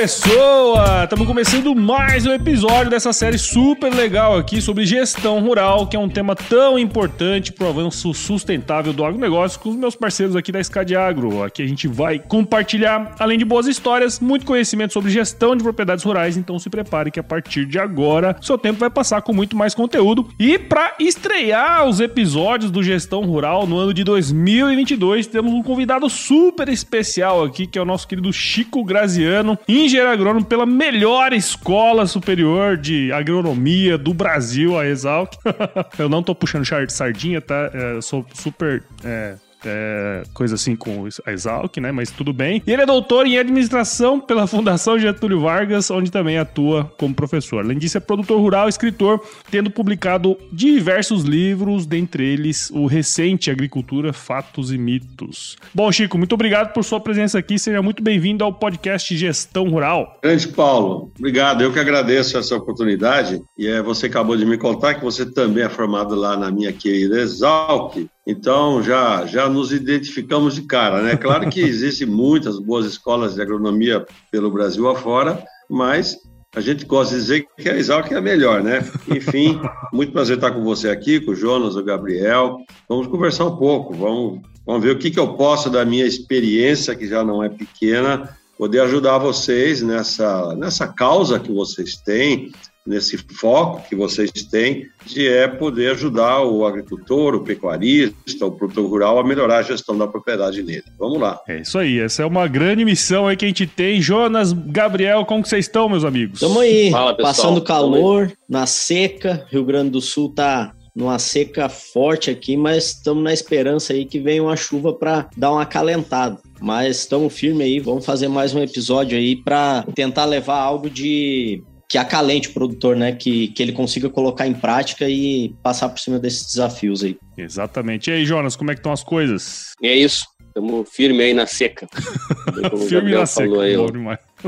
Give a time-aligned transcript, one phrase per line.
[0.00, 1.02] Pessoa!
[1.02, 5.98] Estamos começando mais um episódio dessa série super legal aqui sobre gestão rural, que é
[5.98, 10.52] um tema tão importante para o avanço sustentável do agronegócio com os meus parceiros aqui
[10.52, 11.42] da Escade Agro.
[11.42, 16.04] Aqui a gente vai compartilhar, além de boas histórias, muito conhecimento sobre gestão de propriedades
[16.04, 19.56] rurais, então se prepare que a partir de agora seu tempo vai passar com muito
[19.56, 20.28] mais conteúdo.
[20.38, 26.08] E para estrear os episódios do Gestão Rural no ano de 2022, temos um convidado
[26.08, 29.58] super especial aqui, que é o nosso querido Chico Graziano,
[29.88, 35.32] engenheiro agrônomo pela melhor escola superior de agronomia do Brasil, a Exalc.
[35.98, 37.70] eu não tô puxando sardinha, tá?
[37.72, 38.84] É, eu sou super.
[39.02, 41.92] É é, coisa assim com a Exalc, né?
[41.92, 42.62] Mas tudo bem.
[42.66, 47.64] E ele é doutor em administração pela Fundação Getúlio Vargas, onde também atua como professor.
[47.64, 49.20] Além disso, é produtor rural escritor,
[49.50, 55.56] tendo publicado diversos livros, dentre eles o recente Agricultura, Fatos e Mitos.
[55.74, 57.58] Bom, Chico, muito obrigado por sua presença aqui.
[57.58, 60.18] Seja muito bem-vindo ao podcast Gestão Rural.
[60.22, 61.62] Grande Paulo, obrigado.
[61.62, 63.42] Eu que agradeço essa oportunidade.
[63.56, 66.72] E é, você acabou de me contar que você também é formado lá na minha
[66.72, 68.08] querida Exalc.
[68.30, 71.16] Então, já, já nos identificamos de cara, né?
[71.16, 76.14] Claro que existem muitas boas escolas de agronomia pelo Brasil afora, mas
[76.54, 78.86] a gente gosta de dizer que a Exalc é a melhor, né?
[79.08, 79.58] Enfim,
[79.94, 82.58] muito prazer estar com você aqui, com o Jonas, o Gabriel.
[82.86, 86.94] Vamos conversar um pouco, vamos, vamos ver o que, que eu posso da minha experiência,
[86.94, 92.52] que já não é pequena, poder ajudar vocês nessa, nessa causa que vocês têm,
[92.88, 98.88] nesse foco que vocês têm de é poder ajudar o agricultor, o pecuarista, o produtor
[98.88, 100.84] rural a melhorar a gestão da propriedade nele.
[100.98, 101.38] Vamos lá.
[101.46, 104.00] É isso aí, essa é uma grande missão aí que a gente tem.
[104.00, 106.40] Jonas, Gabriel, como que vocês estão, meus amigos?
[106.40, 112.28] Estamos aí, Fala, passando calor, na seca, Rio Grande do Sul tá numa seca forte
[112.28, 116.38] aqui, mas estamos na esperança aí que venha uma chuva para dar uma acalentada.
[116.60, 121.62] Mas estamos firmes aí, vamos fazer mais um episódio aí para tentar levar algo de
[121.88, 123.12] que acalente o produtor, né?
[123.12, 127.16] Que, que ele consiga colocar em prática e passar por cima desses desafios aí.
[127.36, 128.10] Exatamente.
[128.10, 129.72] E aí, Jonas, como é que estão as coisas?
[129.82, 130.26] É isso.
[130.48, 131.88] Estamos firme aí na seca.
[132.88, 133.62] firme na seca.
[133.62, 133.74] Aí,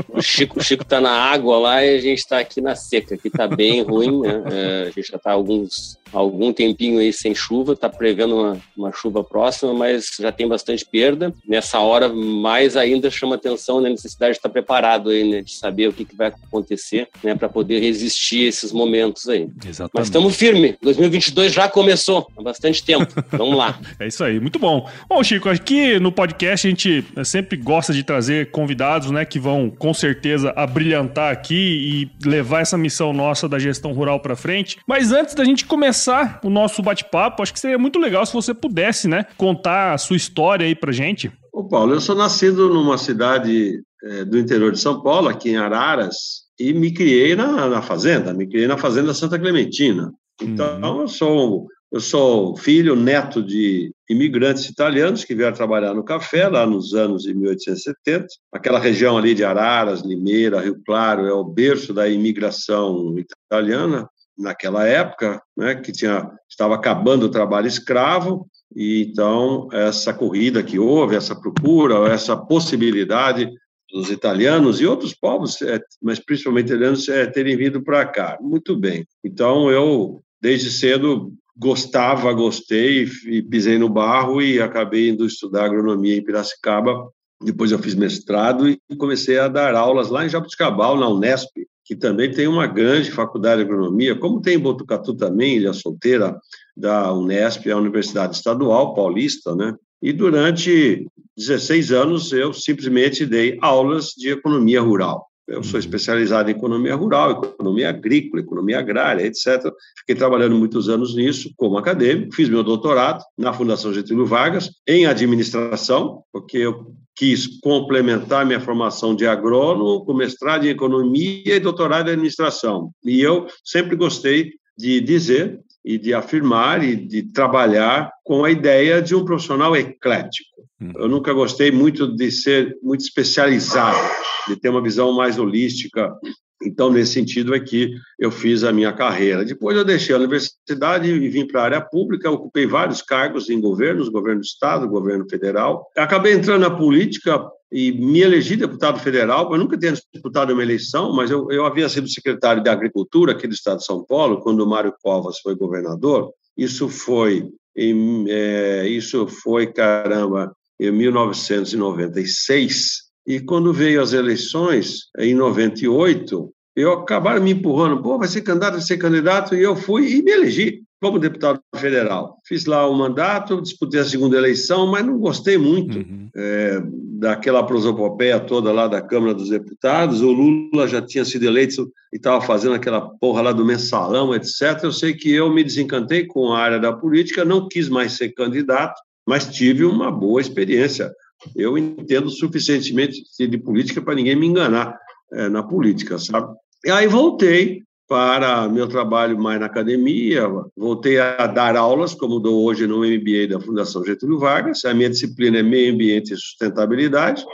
[0.09, 3.15] o Chico, o Chico tá na água lá e a gente está aqui na seca.
[3.15, 4.43] Aqui tá bem ruim, né?
[4.51, 8.91] É, a gente já tá alguns algum tempinho aí sem chuva, está prevendo uma, uma,
[8.91, 11.33] chuva próxima, mas já tem bastante perda.
[11.47, 15.87] Nessa hora, mais ainda chama atenção a necessidade de estar preparado aí, né, de saber
[15.87, 19.47] o que, que vai acontecer, né, para poder resistir a esses momentos aí.
[19.65, 19.91] Exatamente.
[19.93, 20.75] Mas estamos firmes.
[20.81, 23.07] 2022 já começou há bastante tempo.
[23.31, 23.79] Vamos lá.
[23.99, 24.89] é isso aí, muito bom.
[25.07, 29.69] Bom, Chico, aqui no podcast a gente sempre gosta de trazer convidados, né, que vão
[29.81, 34.77] com certeza abrilhantar aqui e levar essa missão nossa da gestão rural para frente.
[34.87, 38.33] Mas antes da gente começar começar o nosso bate-papo, acho que seria muito legal se
[38.33, 41.31] você pudesse, né, contar a sua história aí pra gente.
[41.51, 45.57] Ô Paulo, eu sou nascido numa cidade é, do interior de São Paulo, aqui em
[45.57, 46.15] Araras,
[46.59, 50.13] e me criei na, na fazenda, me criei na fazenda Santa Clementina.
[50.41, 51.01] Então, uhum.
[51.01, 56.65] eu sou eu sou filho, neto de imigrantes italianos que vieram trabalhar no café lá
[56.65, 58.27] nos anos de 1870.
[58.53, 64.07] Aquela região ali de Araras, Limeira, Rio Claro é o berço da imigração italiana
[64.37, 70.79] naquela época, né, que tinha, estava acabando o trabalho escravo, e então essa corrida que
[70.79, 73.51] houve, essa procura, essa possibilidade
[73.91, 78.37] dos italianos e outros povos, é, mas principalmente italianos, é, terem vindo para cá.
[78.39, 79.05] Muito bem.
[79.23, 86.17] Então eu, desde cedo, gostava, gostei e pisei no barro e acabei indo estudar agronomia
[86.17, 87.07] em Piracicaba.
[87.39, 91.51] Depois eu fiz mestrado e comecei a dar aulas lá em Jabuticabal, na Unesp,
[91.85, 96.35] que também tem uma grande faculdade de agronomia, como tem em Botucatu também, Ilha Solteira,
[96.75, 99.75] da Unesp, a Universidade Estadual Paulista, né?
[100.01, 101.05] E durante
[101.37, 105.30] 16 anos eu simplesmente dei aulas de economia rural.
[105.51, 105.79] Eu sou uhum.
[105.79, 109.71] especializado em economia rural, economia agrícola, economia agrária, etc.
[109.99, 115.05] Fiquei trabalhando muitos anos nisso como acadêmico, fiz meu doutorado na Fundação Getúlio Vargas em
[115.05, 122.07] administração, porque eu quis complementar minha formação de agrônomo com mestrado em economia e doutorado
[122.07, 122.91] em administração.
[123.03, 129.01] E eu sempre gostei de dizer e de afirmar e de trabalhar com a ideia
[129.01, 130.49] de um profissional eclético.
[130.79, 130.93] Uhum.
[130.95, 133.99] Eu nunca gostei muito de ser muito especializado,
[134.47, 136.13] de ter uma visão mais holística.
[136.63, 139.43] Então, nesse sentido é que eu fiz a minha carreira.
[139.43, 143.59] Depois eu deixei a universidade e vim para a área pública, ocupei vários cargos em
[143.59, 145.87] governos, governo do Estado, governo federal.
[145.97, 147.41] Acabei entrando na política
[147.71, 149.51] e me elegi deputado federal.
[149.51, 153.47] Eu nunca tinha disputado uma eleição, mas eu, eu havia sido secretário de Agricultura aqui
[153.47, 156.31] do Estado de São Paulo, quando o Mário Covas foi governador.
[156.57, 163.10] Isso foi, em, é, isso foi, caramba, em 1996.
[163.31, 168.73] E quando veio as eleições, em 98, eu acabaram me empurrando, pô, vai ser candidato,
[168.73, 172.35] vai ser candidato, e eu fui e me elegi como deputado federal.
[172.45, 176.27] Fiz lá o mandato, disputei a segunda eleição, mas não gostei muito uhum.
[176.35, 176.83] é,
[177.19, 180.21] daquela prosopopeia toda lá da Câmara dos Deputados.
[180.21, 184.77] O Lula já tinha sido eleito e estava fazendo aquela porra lá do mensalão, etc.
[184.83, 188.33] Eu sei que eu me desencantei com a área da política, não quis mais ser
[188.33, 191.09] candidato, mas tive uma boa experiência.
[191.55, 194.97] Eu entendo suficientemente de política para ninguém me enganar
[195.33, 196.53] é, na política, sabe?
[196.85, 200.45] E aí voltei para meu trabalho mais na academia,
[200.75, 204.83] voltei a dar aulas, como dou hoje no MBA da Fundação Getúlio Vargas.
[204.83, 207.45] A minha disciplina é Meio Ambiente e Sustentabilidade.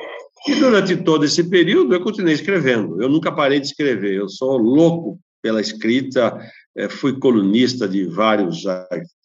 [0.47, 2.99] E durante todo esse período eu continuei escrevendo.
[3.01, 4.15] Eu nunca parei de escrever.
[4.15, 6.35] Eu sou louco pela escrita,
[6.89, 8.63] fui colunista de vários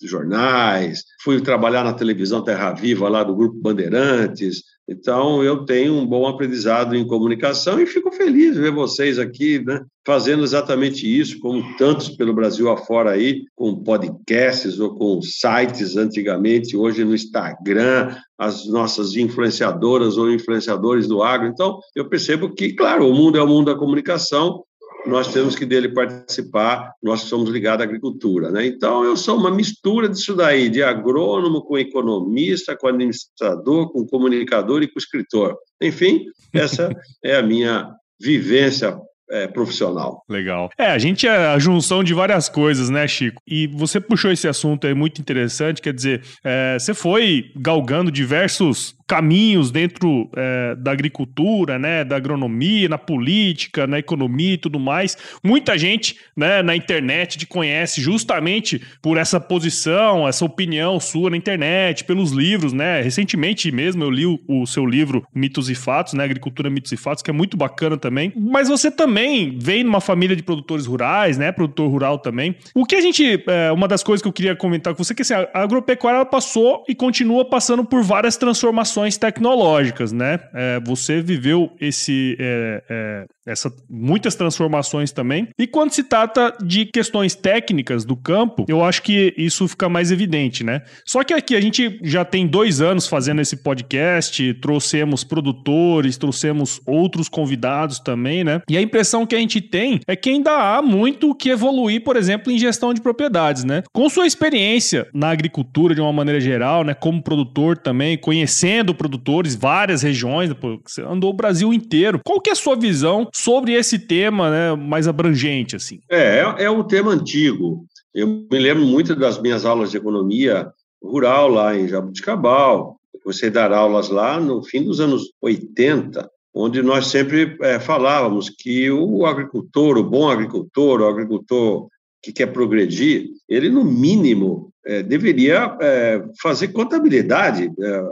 [0.03, 4.63] jornais, fui trabalhar na televisão Terra Viva, lá do Grupo Bandeirantes.
[4.89, 9.65] Então, eu tenho um bom aprendizado em comunicação e fico feliz de ver vocês aqui
[9.65, 15.97] né, fazendo exatamente isso, como tantos pelo Brasil afora aí, com podcasts ou com sites
[15.97, 21.49] antigamente, hoje no Instagram, as nossas influenciadoras ou influenciadores do agro.
[21.49, 24.65] Então, eu percebo que, claro, o mundo é o mundo da comunicação,
[25.07, 28.51] nós temos que dele participar, nós somos ligados à agricultura.
[28.51, 28.67] Né?
[28.67, 34.83] Então, eu sou uma mistura disso daí, de agrônomo com economista, com administrador, com comunicador
[34.83, 35.57] e com escritor.
[35.81, 36.91] Enfim, essa
[37.23, 37.91] é a minha
[38.21, 38.97] vivência
[39.33, 40.23] é, profissional.
[40.29, 40.71] Legal.
[40.77, 43.41] É, a gente é a junção de várias coisas, né, Chico?
[43.47, 48.95] E você puxou esse assunto aí muito interessante, quer dizer, é, você foi galgando diversos
[49.13, 55.19] caminhos dentro é, da agricultura, né, da agronomia, na política, na economia e tudo mais.
[55.45, 61.37] Muita gente, né, na internet te conhece justamente por essa posição, essa opinião sua na
[61.37, 63.03] internet, pelos livros, né?
[63.03, 66.97] Recentemente mesmo eu li o, o seu livro Mitos e Fatos, né, Agricultura, Mitos e
[66.97, 68.33] Fatos, que é muito bacana também.
[68.35, 69.22] Mas você também
[69.59, 72.57] vem numa família de produtores rurais, né, produtor rural também.
[72.75, 75.17] O que a gente, é, uma das coisas que eu queria comentar com você é
[75.17, 80.39] que assim, a agropecuária passou e continua passando por várias transformações tecnológicas, né?
[80.55, 85.49] É, você viveu esse é, é, essa, muitas transformações também.
[85.59, 90.11] E quando se trata de questões técnicas do campo, eu acho que isso fica mais
[90.11, 90.83] evidente, né?
[91.05, 96.81] Só que aqui a gente já tem dois anos fazendo esse podcast, trouxemos produtores, trouxemos
[96.87, 98.63] outros convidados também, né?
[98.69, 102.17] E a impressão que a gente tem é que ainda há muito que evoluir, por
[102.17, 103.83] exemplo, em gestão de propriedades, né?
[103.93, 106.95] Com sua experiência na agricultura de uma maneira geral, né?
[106.95, 110.51] Como produtor também, conhecendo produtores, várias regiões,
[110.87, 112.21] você andou o Brasil inteiro.
[112.25, 115.77] Qual que é a sua visão sobre esse tema né, mais abrangente.
[115.77, 116.01] assim.
[116.11, 117.85] É, é, é um tema antigo.
[118.15, 120.71] Eu me lembro muito das minhas aulas de economia
[121.03, 122.97] rural lá em Jabuticabal.
[123.25, 128.91] Você dar aulas lá no fim dos anos 80, onde nós sempre é, falávamos que
[128.91, 131.89] o agricultor, o bom agricultor, o agricultor
[132.23, 138.05] que quer progredir, ele, no mínimo, é, deveria é, fazer contabilidade, é,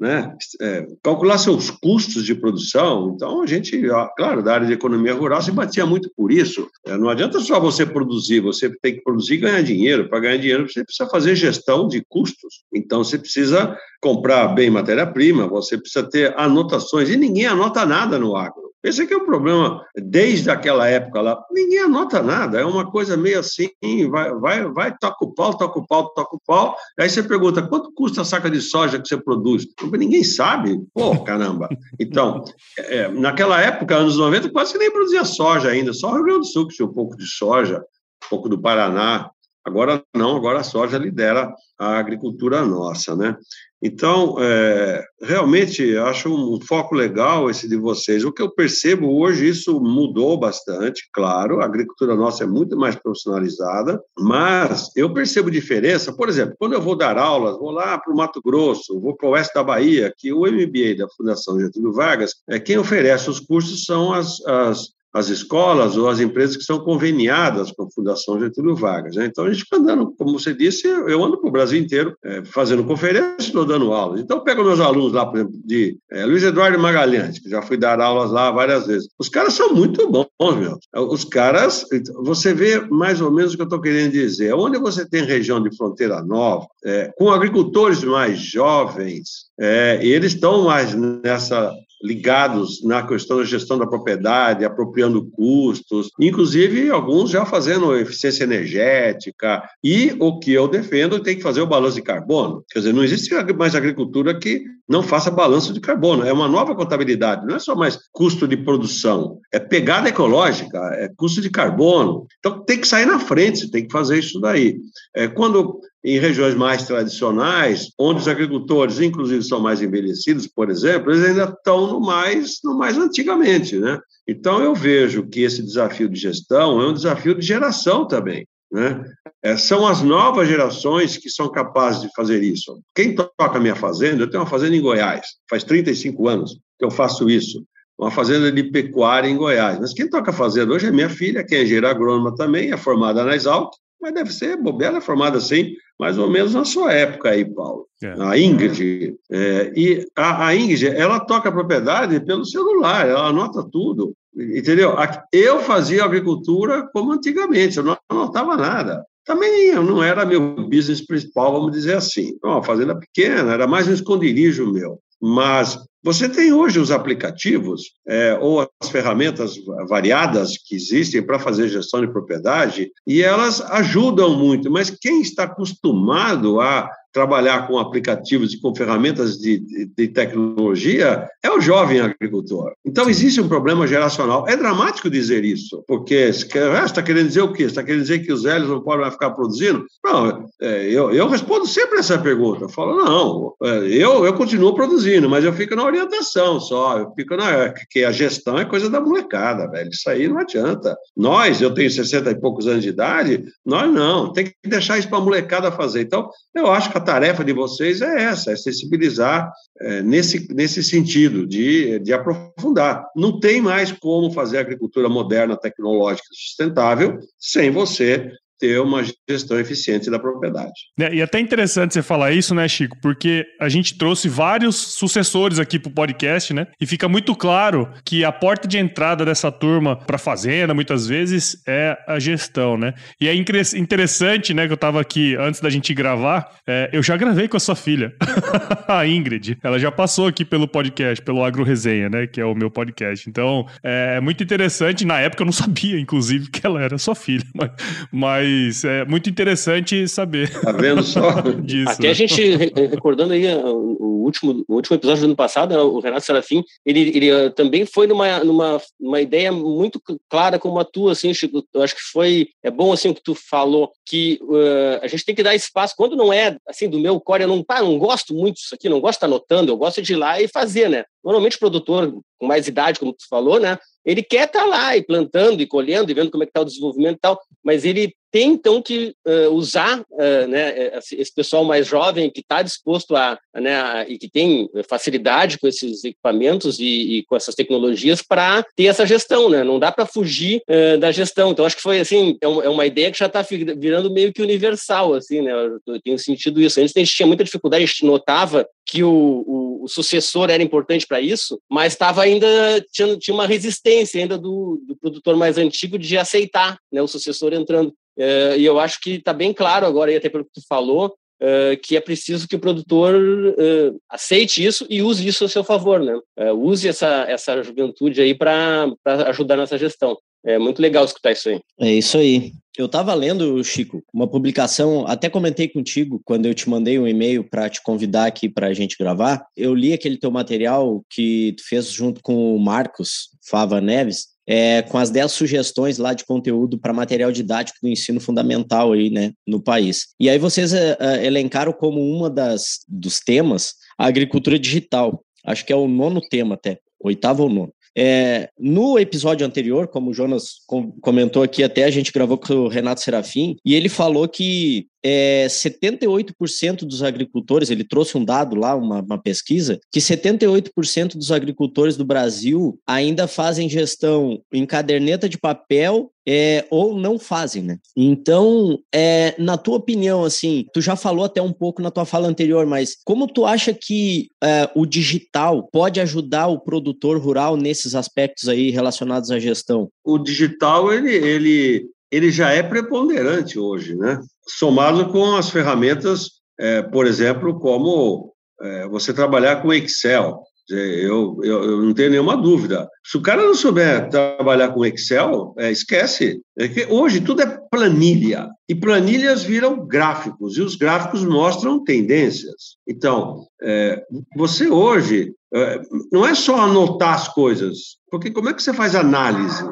[0.00, 3.12] né, é, calcular seus custos de produção.
[3.14, 3.78] Então, a gente,
[4.16, 6.68] claro, da área de economia rural se batia muito por isso.
[6.86, 10.08] É, não adianta só você produzir, você tem que produzir e ganhar dinheiro.
[10.08, 12.64] Para ganhar dinheiro, você precisa fazer gestão de custos.
[12.72, 18.34] Então, você precisa comprar bem matéria-prima, você precisa ter anotações, e ninguém anota nada no
[18.34, 18.69] agro.
[18.82, 23.14] Esse aqui é o problema, desde aquela época lá, ninguém anota nada, é uma coisa
[23.14, 23.68] meio assim,
[24.10, 27.62] vai, vai, vai, toca o pau, toca o pau, toca o pau, aí você pergunta,
[27.62, 29.66] quanto custa a saca de soja que você produz?
[29.92, 31.68] Ninguém sabe, pô, caramba.
[31.98, 32.42] Então,
[32.78, 36.40] é, naquela época, anos 90, quase que nem produzia soja ainda, só o Rio Grande
[36.40, 37.78] do Sul que tinha um pouco de soja,
[38.24, 39.30] um pouco do Paraná,
[39.64, 43.36] agora não, agora a soja lidera a agricultura nossa, né?
[43.82, 48.24] Então, é, realmente, acho um foco legal esse de vocês.
[48.24, 52.94] O que eu percebo hoje, isso mudou bastante, claro, a agricultura nossa é muito mais
[52.94, 58.12] profissionalizada, mas eu percebo diferença, por exemplo, quando eu vou dar aulas, vou lá para
[58.12, 61.92] o Mato Grosso, vou para o oeste da Bahia, que o MBA da Fundação Getúlio
[61.92, 66.62] Vargas, é quem oferece os cursos são as, as as escolas ou as empresas que
[66.62, 69.16] são conveniadas com a Fundação Getúlio Vargas.
[69.16, 69.26] Né?
[69.26, 72.44] Então, a gente fica andando, como você disse, eu ando para o Brasil inteiro é,
[72.44, 74.20] fazendo conferências, estou dando aulas.
[74.20, 77.60] Então, eu pego meus alunos lá, por exemplo, de é, Luiz Eduardo Magalhães, que já
[77.60, 79.08] fui dar aulas lá várias vezes.
[79.18, 80.78] Os caras são muito bons, meu.
[81.08, 81.84] Os caras,
[82.22, 84.54] você vê mais ou menos o que eu estou querendo dizer.
[84.54, 90.64] Onde você tem região de fronteira nova, é, com agricultores mais jovens, é, eles estão
[90.64, 91.72] mais nessa
[92.02, 99.62] ligados na questão da gestão da propriedade, apropriando custos, inclusive alguns já fazendo eficiência energética,
[99.84, 102.64] e o que eu defendo tem que fazer o balanço de carbono.
[102.70, 106.74] Quer dizer, não existe mais agricultura que não faça balanço de carbono, é uma nova
[106.74, 112.26] contabilidade, não é só mais custo de produção, é pegada ecológica, é custo de carbono.
[112.40, 114.80] Então tem que sair na frente, tem que fazer isso daí.
[115.14, 121.12] É, quando em regiões mais tradicionais, onde os agricultores, inclusive, são mais envelhecidos, por exemplo,
[121.12, 124.00] eles ainda estão no mais, no mais antigamente, né?
[124.26, 128.46] Então, eu vejo que esse desafio de gestão é um desafio de geração também.
[128.72, 129.04] Né?
[129.42, 132.80] É, são as novas gerações que são capazes de fazer isso.
[132.94, 136.84] Quem toca a minha fazenda, eu tenho uma fazenda em Goiás, faz 35 anos que
[136.84, 137.64] eu faço isso,
[137.98, 139.78] uma fazenda de pecuária em Goiás.
[139.78, 142.76] Mas quem toca a fazenda hoje é minha filha, que é engenheira agrônoma também, é
[142.76, 146.92] formada na Exalc, mas deve ser, Bobela é formada assim, mais ou menos na sua
[146.92, 147.86] época aí, Paulo.
[148.02, 148.14] É.
[148.18, 149.14] A Ingrid.
[149.30, 154.94] É, e a, a, Ingrid, ela toca a propriedade pelo celular, ela anota tudo, entendeu?
[155.32, 159.04] Eu fazia agricultura como antigamente, eu não anotava nada.
[159.24, 162.36] Também não era meu business principal, vamos dizer assim.
[162.42, 164.98] Uma fazenda pequena, era mais um esconderijo meu.
[165.20, 169.54] Mas você tem hoje os aplicativos é, ou as ferramentas
[169.86, 175.44] variadas que existem para fazer gestão de propriedade e elas ajudam muito, mas quem está
[175.44, 182.00] acostumado a trabalhar com aplicativos e com ferramentas de, de, de, tecnologia é o jovem
[182.00, 182.72] agricultor.
[182.84, 184.46] Então, existe um problema geracional.
[184.48, 186.46] É dramático dizer isso, porque você
[186.84, 187.64] está querendo dizer o quê?
[187.64, 189.84] Está querendo dizer que os velhos não podem mais ficar produzindo?
[190.04, 192.64] Não, é, eu, eu respondo sempre essa pergunta.
[192.64, 197.12] Eu falo, não, é, eu, eu continuo produzindo, mas eu fico na orientação só, eu
[197.14, 197.72] fico na...
[197.90, 199.90] que a gestão é coisa da molecada, velho.
[199.90, 200.96] Isso aí não adianta.
[201.16, 205.08] Nós, eu tenho 60 e poucos anos de idade, nós não, tem que deixar isso
[205.08, 206.02] para a molecada fazer.
[206.02, 210.84] Então, eu acho que a tarefa de vocês é essa, é sensibilizar é, nesse, nesse
[210.84, 213.06] sentido, de, de aprofundar.
[213.16, 220.10] Não tem mais como fazer agricultura moderna, tecnológica, sustentável, sem você ter uma gestão eficiente
[220.10, 220.72] da propriedade.
[221.00, 222.96] É, e até interessante você falar isso, né, Chico?
[223.00, 226.66] Porque a gente trouxe vários sucessores aqui para o podcast, né?
[226.78, 231.62] E fica muito claro que a porta de entrada dessa turma para fazenda, muitas vezes,
[231.66, 232.92] é a gestão, né?
[233.18, 237.16] E é interessante, né, que eu estava aqui antes da gente gravar, é, eu já
[237.16, 238.12] gravei com a sua filha,
[238.86, 239.56] a Ingrid.
[239.62, 242.26] Ela já passou aqui pelo podcast, pelo Agro Resenha, né?
[242.26, 243.28] Que é o meu podcast.
[243.28, 245.06] Então, é muito interessante.
[245.06, 247.70] Na época eu não sabia, inclusive, que ela era sua filha, mas,
[248.12, 250.50] mas mas é muito interessante saber.
[250.60, 251.40] Tá vendo só?
[251.62, 251.90] disso.
[251.90, 255.98] Até a gente, recordando aí o último, o último episódio do ano passado, né, o
[256.00, 260.84] Renato Serafim, ele, ele ah, também foi numa, numa uma ideia muito clara como a
[260.84, 261.64] tua, assim, Chico.
[261.74, 265.24] Eu acho que foi, é bom, assim, o que tu falou, que uh, a gente
[265.24, 267.98] tem que dar espaço, quando não é, assim, do meu core, eu não, tá, não
[267.98, 270.46] gosto muito disso aqui, não gosto de estar anotando, eu gosto de ir lá e
[270.46, 271.04] fazer, né?
[271.24, 273.78] Normalmente o produtor com mais idade, como tu falou, né?
[274.04, 276.64] Ele quer estar lá e plantando e colhendo e vendo como é que está o
[276.64, 281.86] desenvolvimento e tal, mas ele tem então que uh, usar uh, né, esse pessoal mais
[281.86, 287.18] jovem que está disposto a, né, a, e que tem facilidade com esses equipamentos e,
[287.18, 289.64] e com essas tecnologias para ter essa gestão, né?
[289.64, 291.50] Não dá para fugir uh, da gestão.
[291.50, 294.32] Então acho que foi assim é uma, é uma ideia que já está virando meio
[294.32, 295.52] que universal, assim, né?
[295.86, 296.80] Eu tenho sentido isso.
[296.80, 300.62] Antes a gente tinha muita dificuldade, a gente notava que o, o, o sucessor era
[300.62, 302.48] importante para isso, mas estava ainda
[302.92, 307.52] tinha, tinha uma resistência ainda do, do produtor mais antigo de aceitar né, o sucessor
[307.52, 307.88] entrando.
[308.18, 311.14] Uh, e eu acho que está bem claro agora, e até pelo que tu falou,
[311.40, 315.64] uh, que é preciso que o produtor uh, aceite isso e use isso a seu
[315.64, 316.12] favor, né?
[316.54, 318.92] use essa, essa juventude aí para
[319.28, 320.16] ajudar nessa gestão.
[320.44, 321.60] É muito legal escutar isso aí.
[321.78, 322.52] É isso aí.
[322.78, 327.44] Eu estava lendo, Chico, uma publicação, até comentei contigo quando eu te mandei um e-mail
[327.44, 329.44] para te convidar aqui para a gente gravar.
[329.54, 334.82] Eu li aquele teu material que tu fez junto com o Marcos Fava Neves, é,
[334.82, 339.32] com as 10 sugestões lá de conteúdo para material didático do ensino fundamental aí, né,
[339.46, 340.08] no país.
[340.18, 345.22] E aí vocês é, é, elencaram como uma das dos temas a agricultura digital.
[345.44, 347.72] Acho que é o nono tema até, oitavo ou nono.
[347.96, 352.54] É, no episódio anterior, como o Jonas com, comentou aqui, até a gente gravou com
[352.54, 358.56] o Renato Serafim, e ele falou que é, 78% dos agricultores, ele trouxe um dado
[358.56, 365.28] lá, uma, uma pesquisa, que 78% dos agricultores do Brasil ainda fazem gestão em caderneta
[365.28, 367.78] de papel é, ou não fazem, né?
[367.96, 372.28] Então, é, na tua opinião, assim, tu já falou até um pouco na tua fala
[372.28, 377.94] anterior, mas como tu acha que é, o digital pode ajudar o produtor rural nesses
[377.94, 379.88] aspectos aí relacionados à gestão?
[380.04, 384.20] O digital, ele, ele, ele já é preponderante hoje, né?
[384.58, 391.64] Somado com as ferramentas, é, por exemplo, como é, você trabalhar com Excel, eu, eu,
[391.64, 392.88] eu, não tenho nenhuma dúvida.
[393.04, 396.40] Se o cara não souber trabalhar com Excel, é, esquece.
[396.56, 398.48] É que hoje tudo é planilha.
[398.68, 402.76] E planilhas viram gráficos, e os gráficos mostram tendências.
[402.88, 404.00] Então, é,
[404.36, 405.80] você hoje é,
[406.12, 409.64] não é só anotar as coisas, porque como é que você faz análise?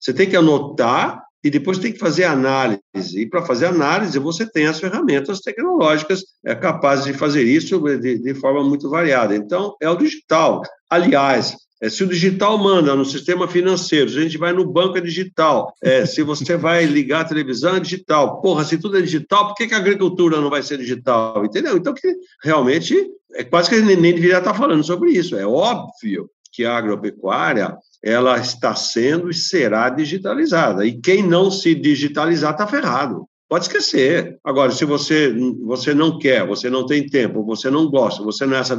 [0.00, 2.80] Você tem que anotar e depois tem que fazer análise.
[3.14, 8.18] E para fazer análise, você tem as ferramentas tecnológicas é, capazes de fazer isso de,
[8.18, 9.36] de forma muito variada.
[9.36, 10.60] Então, é o digital.
[10.90, 14.98] Aliás, é, se o digital manda no sistema financeiro, se a gente vai no banco
[14.98, 18.40] é digital, é, se você vai ligar a televisão é digital.
[18.40, 21.44] Porra, se tudo é digital, por que, que a agricultura não vai ser digital?
[21.44, 21.76] Entendeu?
[21.76, 22.12] Então, que
[22.42, 25.36] realmente, é quase que nem deveria estar falando sobre isso.
[25.36, 27.76] É óbvio que a agropecuária
[28.06, 30.86] ela está sendo e será digitalizada.
[30.86, 33.26] E quem não se digitalizar está ferrado.
[33.48, 34.38] Pode esquecer.
[34.44, 35.34] Agora, se você,
[35.64, 38.78] você não quer, você não tem tempo, você não gosta, você não é essa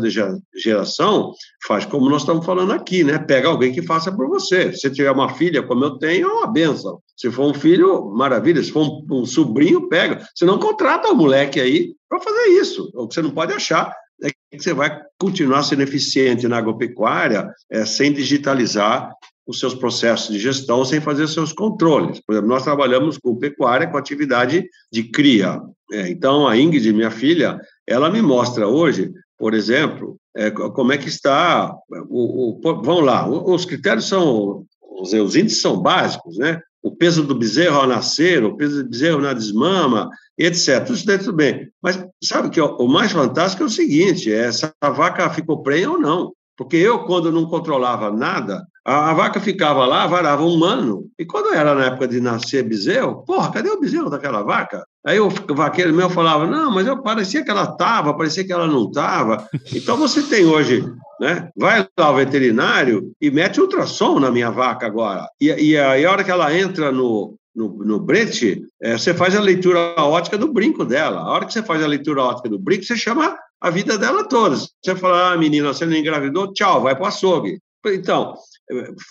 [0.56, 1.34] geração,
[1.66, 3.20] faz como nós estamos falando aqui, né?
[3.20, 4.72] Pega alguém que faça por você.
[4.72, 7.00] Se tiver uma filha, como eu tenho, é uma benção.
[7.16, 8.64] Se for um filho, maravilha.
[8.64, 10.26] Se for um, um sobrinho, pega.
[10.34, 12.90] Se não, contrata o um moleque aí para fazer isso.
[12.94, 17.52] O que você não pode achar é que você vai continuar sendo eficiente na agropecuária
[17.70, 19.12] é, sem digitalizar
[19.46, 22.20] os seus processos de gestão, sem fazer seus controles.
[22.20, 25.62] Por exemplo, nós trabalhamos com pecuária, com atividade de cria.
[25.92, 30.98] É, então, a Ingrid, minha filha, ela me mostra hoje, por exemplo, é, como é
[30.98, 31.74] que está.
[32.10, 34.66] O, o, vamos lá, os critérios são.
[35.00, 36.60] Os, os índices são básicos, né?
[36.82, 40.90] O peso do bezerro ao nascer, o peso do bezerro na desmama, etc.
[40.90, 41.70] Isso daí tudo bem.
[41.82, 44.50] Mas sabe que o mais fantástico é o seguinte: é
[44.82, 46.34] vaca ficou prenha ou não.
[46.58, 51.06] Porque eu, quando não controlava nada, a, a, vaca ficava lá, varava um ano.
[51.20, 54.84] E quando era na época de nascer bezerro, porra, cadê o bezerro daquela vaca?
[55.06, 58.66] Aí o vaqueiro meu falava, não, mas eu parecia que ela estava, parecia que ela
[58.66, 59.48] não estava.
[59.72, 60.84] Então você tem hoje,
[61.20, 61.48] né?
[61.56, 65.28] Vai lá ao veterinário e mete ultrassom na minha vaca agora.
[65.40, 69.36] E, e aí a hora que ela entra no, no, no brete, é, você faz
[69.36, 71.22] a leitura ótica do brinco dela.
[71.22, 74.24] A hora que você faz a leitura ótica do brinco, você chama a vida dela
[74.24, 74.56] toda.
[74.56, 77.60] Você fala, ah, menina, você não engravidou, tchau, vai para o açougue.
[77.88, 78.36] Então,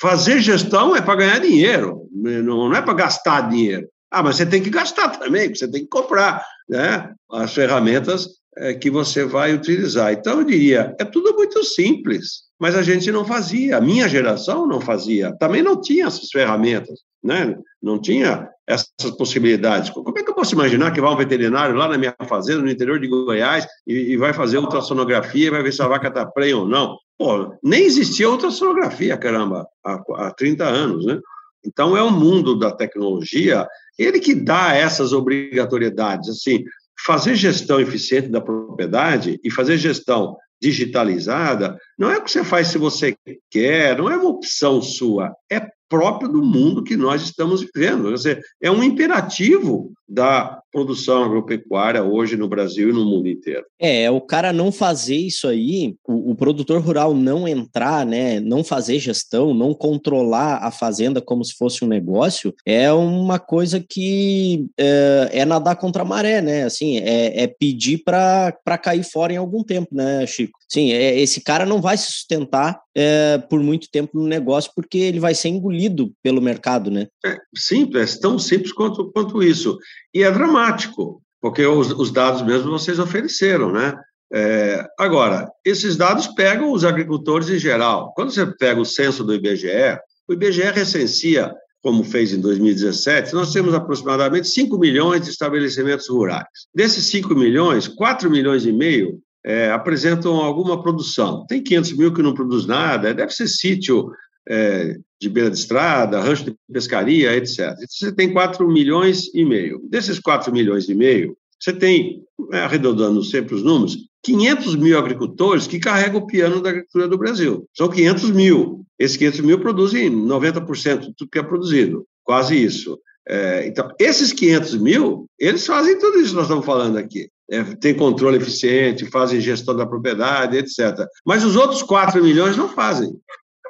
[0.01, 3.89] fazer gestão é para ganhar dinheiro, não é para gastar dinheiro.
[4.13, 8.29] Ah, mas você tem que gastar também, você tem que comprar né, as ferramentas
[8.59, 10.13] é, que você vai utilizar.
[10.13, 14.69] Então, eu diria, é tudo muito simples, mas a gente não fazia, a minha geração
[14.69, 17.57] não fazia, também não tinha essas ferramentas, né?
[17.83, 19.91] não tinha essas possibilidades.
[19.91, 22.71] Como é que eu posso imaginar que vai um veterinário lá na minha fazenda, no
[22.71, 26.57] interior de Goiás, e, e vai fazer ultrassonografia, vai ver se a vaca está prenha
[26.57, 26.99] ou não?
[27.19, 31.21] Pô, nem existia ultrassonografia, caramba, há, há 30 anos, né?
[31.65, 33.67] Então, é o mundo da tecnologia,
[33.99, 36.65] ele que dá essas obrigatoriedades, assim,
[37.05, 42.69] fazer gestão eficiente da propriedade e fazer gestão digitalizada não é o que você faz
[42.69, 43.17] se você
[43.51, 48.09] quer, não é uma opção sua, é próprio do mundo que nós estamos vivendo.
[48.09, 53.65] Quer dizer, é um imperativo da produção agropecuária hoje no Brasil e no mundo inteiro.
[53.79, 58.63] É, o cara não fazer isso aí, o, o, produtor rural não entrar, né, não
[58.63, 64.67] fazer gestão, não controlar a fazenda como se fosse um negócio, é uma coisa que
[64.79, 66.65] é, é nadar contra a maré, né?
[66.65, 70.59] Assim, é, é pedir para cair fora em algum tempo, né, Chico?
[70.69, 74.99] Sim, é, esse cara não vai se sustentar é, por muito tempo no negócio porque
[74.99, 77.07] ele vai ser engolido pelo mercado, né?
[77.25, 79.79] É simples, é tão simples quanto, quanto isso.
[80.15, 83.99] E é dramático, porque os, os dados mesmo vocês ofereceram, né?
[84.33, 88.13] É, agora, esses dados pegam os agricultores em geral.
[88.15, 93.53] Quando você pega o censo do IBGE, o IBGE recensia, como fez em 2017, nós
[93.53, 96.45] temos aproximadamente 5 milhões de estabelecimentos rurais.
[96.75, 101.47] Desses 5 milhões, 4 milhões e meio é, apresentam alguma produção.
[101.47, 104.11] Tem 500 mil que não produz nada, deve ser sítio
[104.49, 107.75] é, de beira de estrada, rancho de pescaria, etc.
[107.89, 109.81] Você tem 4 milhões e meio.
[109.89, 115.67] Desses 4 milhões e meio, você tem, é, arredondando sempre os números, 500 mil agricultores
[115.67, 117.67] que carregam o piano da agricultura do Brasil.
[117.75, 118.85] São 500 mil.
[118.99, 122.99] Esses 500 mil produzem 90% de tudo que é produzido, quase isso.
[123.29, 127.29] É, então, esses 500 mil, eles fazem tudo isso que nós estamos falando aqui.
[127.49, 131.07] É, tem controle eficiente, fazem gestão da propriedade, etc.
[131.25, 133.13] Mas os outros 4 milhões não fazem.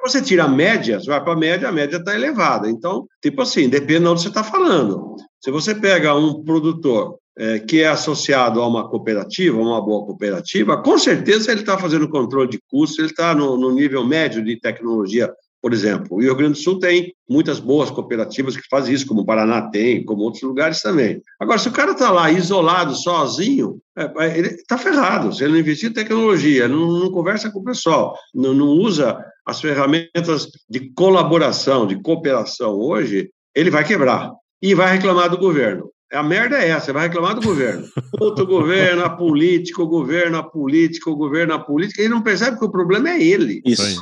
[0.08, 2.68] Você tira a média, você vai para a média, a média está elevada.
[2.68, 5.16] Então, tipo assim, depende de onde você está falando.
[5.40, 10.80] Se você pega um produtor é, que é associado a uma cooperativa, uma boa cooperativa,
[10.82, 14.58] com certeza ele está fazendo controle de custos, ele está no, no nível médio de
[14.58, 15.30] tecnologia
[15.66, 16.16] por exemplo.
[16.16, 19.62] O Rio Grande do Sul tem muitas boas cooperativas que fazem isso, como o Paraná
[19.62, 21.20] tem, como outros lugares também.
[21.40, 25.34] Agora, se o cara está lá isolado, sozinho, é, é ele está ferrado.
[25.34, 29.18] Se ele não investir em tecnologia, não, não conversa com o pessoal, não, não usa
[29.44, 34.30] as ferramentas de colaboração, de cooperação hoje, ele vai quebrar
[34.62, 35.90] e vai reclamar do governo.
[36.12, 37.84] A merda é essa, vai reclamar do governo.
[38.20, 42.02] Outro governo, a política, o governo, a política, o governo, a política.
[42.02, 43.60] Ele não percebe que o problema é ele.
[43.66, 44.00] Isso.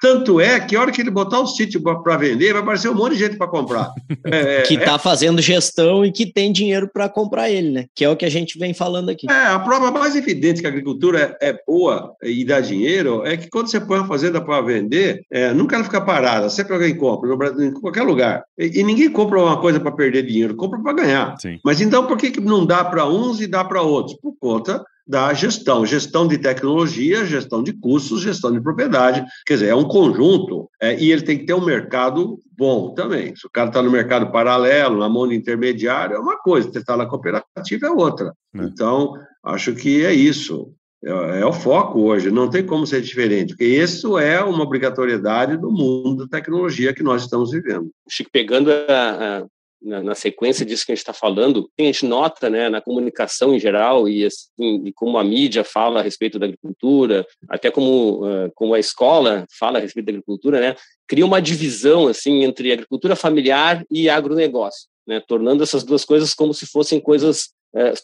[0.00, 2.94] Tanto é que a hora que ele botar o sítio para vender, vai aparecer um
[2.94, 3.92] monte de gente para comprar.
[4.28, 4.98] É, que está é...
[4.98, 7.84] fazendo gestão e que tem dinheiro para comprar ele, né?
[7.94, 9.30] Que é o que a gente vem falando aqui.
[9.30, 13.36] É, a prova mais evidente que a agricultura é, é boa e dá dinheiro é
[13.36, 16.96] que quando você põe a fazenda para vender, é, nunca ela fica parada, sempre alguém
[16.96, 18.42] compra, no Brasil, em qualquer lugar.
[18.58, 21.36] E, e ninguém compra uma coisa para perder dinheiro, compra para ganhar.
[21.38, 21.60] Sim.
[21.64, 24.18] Mas então por que, que não dá para uns e dá para outros?
[24.18, 29.24] Por conta da gestão, gestão de tecnologia, gestão de custos, gestão de propriedade.
[29.46, 33.36] Quer dizer, é um conjunto é, e ele tem que ter um mercado bom também.
[33.36, 36.78] Se o cara está no mercado paralelo, na mão de intermediário, é uma coisa, se
[36.78, 38.32] está na cooperativa é outra.
[38.54, 38.64] É.
[38.64, 39.14] Então,
[39.44, 40.72] acho que é isso.
[41.04, 45.56] É, é, o foco hoje, não tem como ser diferente, porque isso é uma obrigatoriedade
[45.56, 47.90] do mundo da tecnologia que nós estamos vivendo.
[48.08, 49.46] Chico, pegando a, a
[49.82, 53.54] na, na, sequência disso que a gente está falando, a gente nota né, na comunicação
[53.54, 58.24] em geral e, assim, e como a mídia fala a respeito da agricultura, até como,
[58.24, 62.72] uh, como a escola fala a respeito da agricultura, né, cria uma divisão assim entre
[62.72, 67.54] agricultura familiar e agronegócio, né, tornando essas duas coisas como se fossem coisas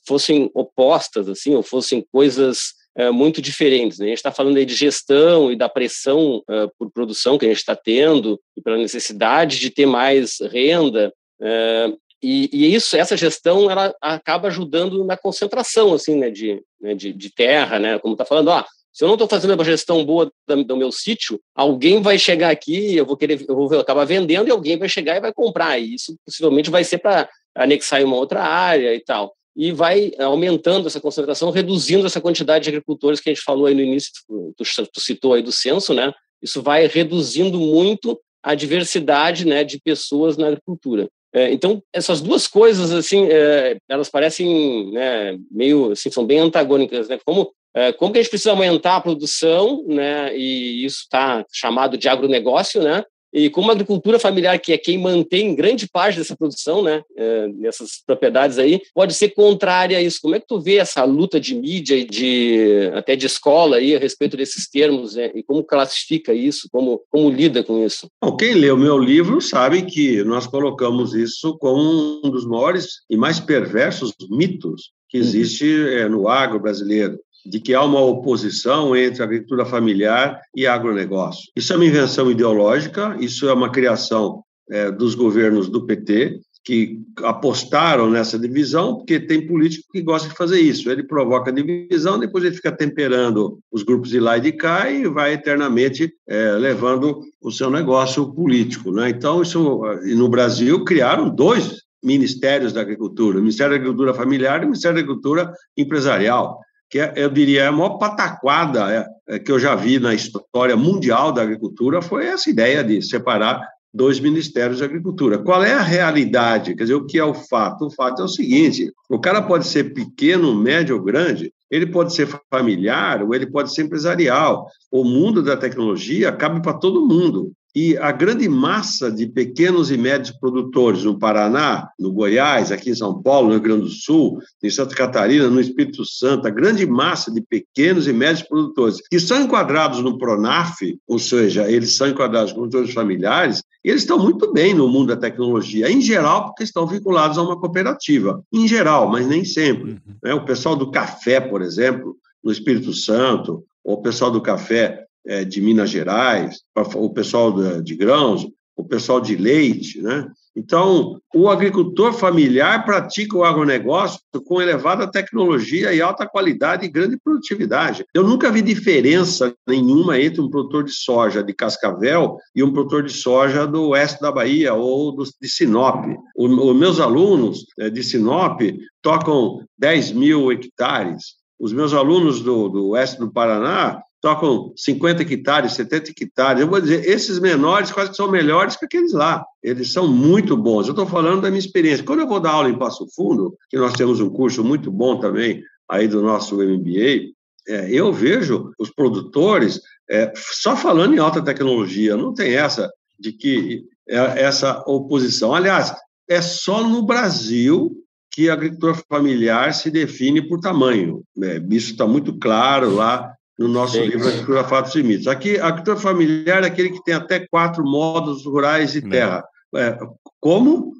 [0.06, 3.98] fossem opostas, assim, ou fossem coisas uh, muito diferentes.
[3.98, 4.04] Né?
[4.04, 6.42] A gente está falando aí de gestão e da pressão
[6.78, 11.10] por produção que a gente está tendo e pela necessidade de ter mais renda
[11.42, 16.94] é, e, e, isso, essa gestão, ela acaba ajudando na concentração, assim, né, de, né,
[16.94, 20.04] de, de terra, né, como está falando, ó, se eu não estou fazendo uma gestão
[20.04, 24.04] boa do, do, meu sítio, alguém vai chegar aqui, eu vou querer, eu vou acabar
[24.04, 25.78] vendendo e alguém vai chegar e vai comprar.
[25.78, 29.34] E isso possivelmente vai ser para anexar em uma outra área e tal.
[29.56, 33.74] E vai aumentando essa concentração, reduzindo essa quantidade de agricultores que a gente falou aí
[33.74, 34.12] no início,
[34.56, 36.12] tu, tu citou aí do censo, né?
[36.42, 41.08] Isso vai reduzindo muito a diversidade né, de pessoas na agricultura.
[41.34, 47.08] É, então, essas duas coisas, assim, é, elas parecem né, meio, assim, são bem antagônicas,
[47.08, 47.18] né?
[47.24, 50.36] Como, é, como que a gente precisa aumentar a produção, né?
[50.36, 53.02] E isso está chamado de agronegócio, né?
[53.32, 57.48] E como a agricultura familiar, que é quem mantém grande parte dessa produção, né, é,
[57.48, 60.18] nessas propriedades aí, pode ser contrária a isso.
[60.20, 63.96] Como é que tu vê essa luta de mídia e de até de escola aí
[63.96, 68.08] a respeito desses termos, né, e como classifica isso, como, como lida com isso?
[68.22, 73.02] Bom, quem lê o meu livro sabe que nós colocamos isso como um dos maiores
[73.08, 75.24] e mais perversos mitos que uhum.
[75.24, 80.66] existe é, no agro brasileiro de que há uma oposição entre a agricultura familiar e
[80.66, 81.50] agronegócio.
[81.56, 87.00] Isso é uma invenção ideológica, isso é uma criação é, dos governos do PT, que
[87.24, 90.88] apostaram nessa divisão, porque tem político que gosta de fazer isso.
[90.90, 95.08] Ele provoca divisão, depois ele fica temperando os grupos de lá e de cá e
[95.08, 98.92] vai eternamente é, levando o seu negócio político.
[98.92, 99.10] Né?
[99.10, 104.64] Então, isso, no Brasil, criaram dois ministérios da agricultura, o Ministério da Agricultura Familiar e
[104.64, 106.60] o Ministério da Agricultura Empresarial
[106.92, 110.76] que é, eu diria a maior pataquada é, é, que eu já vi na história
[110.76, 115.38] mundial da agricultura foi essa ideia de separar dois ministérios de agricultura.
[115.38, 116.74] Qual é a realidade?
[116.74, 117.86] Quer dizer, o que é o fato?
[117.86, 122.14] O fato é o seguinte: o cara pode ser pequeno, médio ou grande, ele pode
[122.14, 124.66] ser familiar ou ele pode ser empresarial.
[124.90, 127.52] O mundo da tecnologia cabe para todo mundo.
[127.74, 132.94] E a grande massa de pequenos e médios produtores no Paraná, no Goiás, aqui em
[132.94, 136.86] São Paulo, no Rio Grande do Sul, em Santa Catarina, no Espírito Santo, a grande
[136.86, 142.08] massa de pequenos e médios produtores que são enquadrados no PRONAF, ou seja, eles são
[142.08, 146.62] enquadrados como produtores familiares, eles estão muito bem no mundo da tecnologia, em geral, porque
[146.62, 148.42] estão vinculados a uma cooperativa.
[148.52, 149.92] Em geral, mas nem sempre.
[149.92, 150.16] Uhum.
[150.22, 150.34] Né?
[150.34, 155.44] O pessoal do café, por exemplo, no Espírito Santo, ou o pessoal do café é,
[155.44, 156.60] de Minas Gerais,
[156.94, 160.26] o pessoal de grãos, o pessoal de leite, né?
[160.54, 167.16] Então, o agricultor familiar pratica o agronegócio com elevada tecnologia e alta qualidade e grande
[167.16, 168.04] produtividade.
[168.12, 173.02] Eu nunca vi diferença nenhuma entre um produtor de soja de Cascavel e um produtor
[173.02, 176.04] de soja do oeste da Bahia ou do, de Sinop.
[176.36, 178.60] Os meus alunos eh, de Sinop
[179.00, 181.36] tocam 10 mil hectares.
[181.58, 186.62] Os meus alunos do, do oeste do Paraná tocam 50 hectares, 70 hectares.
[186.62, 189.44] Eu vou dizer, esses menores quase que são melhores que aqueles lá.
[189.60, 190.86] Eles são muito bons.
[190.86, 192.04] Eu estou falando da minha experiência.
[192.04, 195.18] Quando eu vou dar aula em Passo Fundo, que nós temos um curso muito bom
[195.18, 197.32] também aí do nosso MBA,
[197.68, 202.16] é, eu vejo os produtores é, só falando em alta tecnologia.
[202.16, 205.52] Não tem essa de que é, essa oposição.
[205.52, 205.92] Aliás,
[206.28, 207.90] é só no Brasil
[208.30, 211.22] que agricultor familiar se define por tamanho.
[211.36, 211.60] Né?
[211.70, 214.06] Isso está muito claro lá no nosso Sim.
[214.06, 215.26] livro Agricultura, Fatos e Mitos.
[215.26, 219.44] Aqui, a agricultura familiar é aquele que tem até quatro modos rurais de terra.
[219.74, 219.96] É,
[220.40, 220.92] como?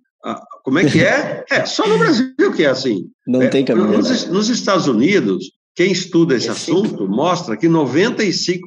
[0.63, 1.45] Como é que é?
[1.51, 3.11] É, só no Brasil que é assim.
[3.27, 3.89] Não é, tem caminho.
[3.89, 8.61] Nos, nos, Estados Unidos, quem estuda esse assunto mostra que 95%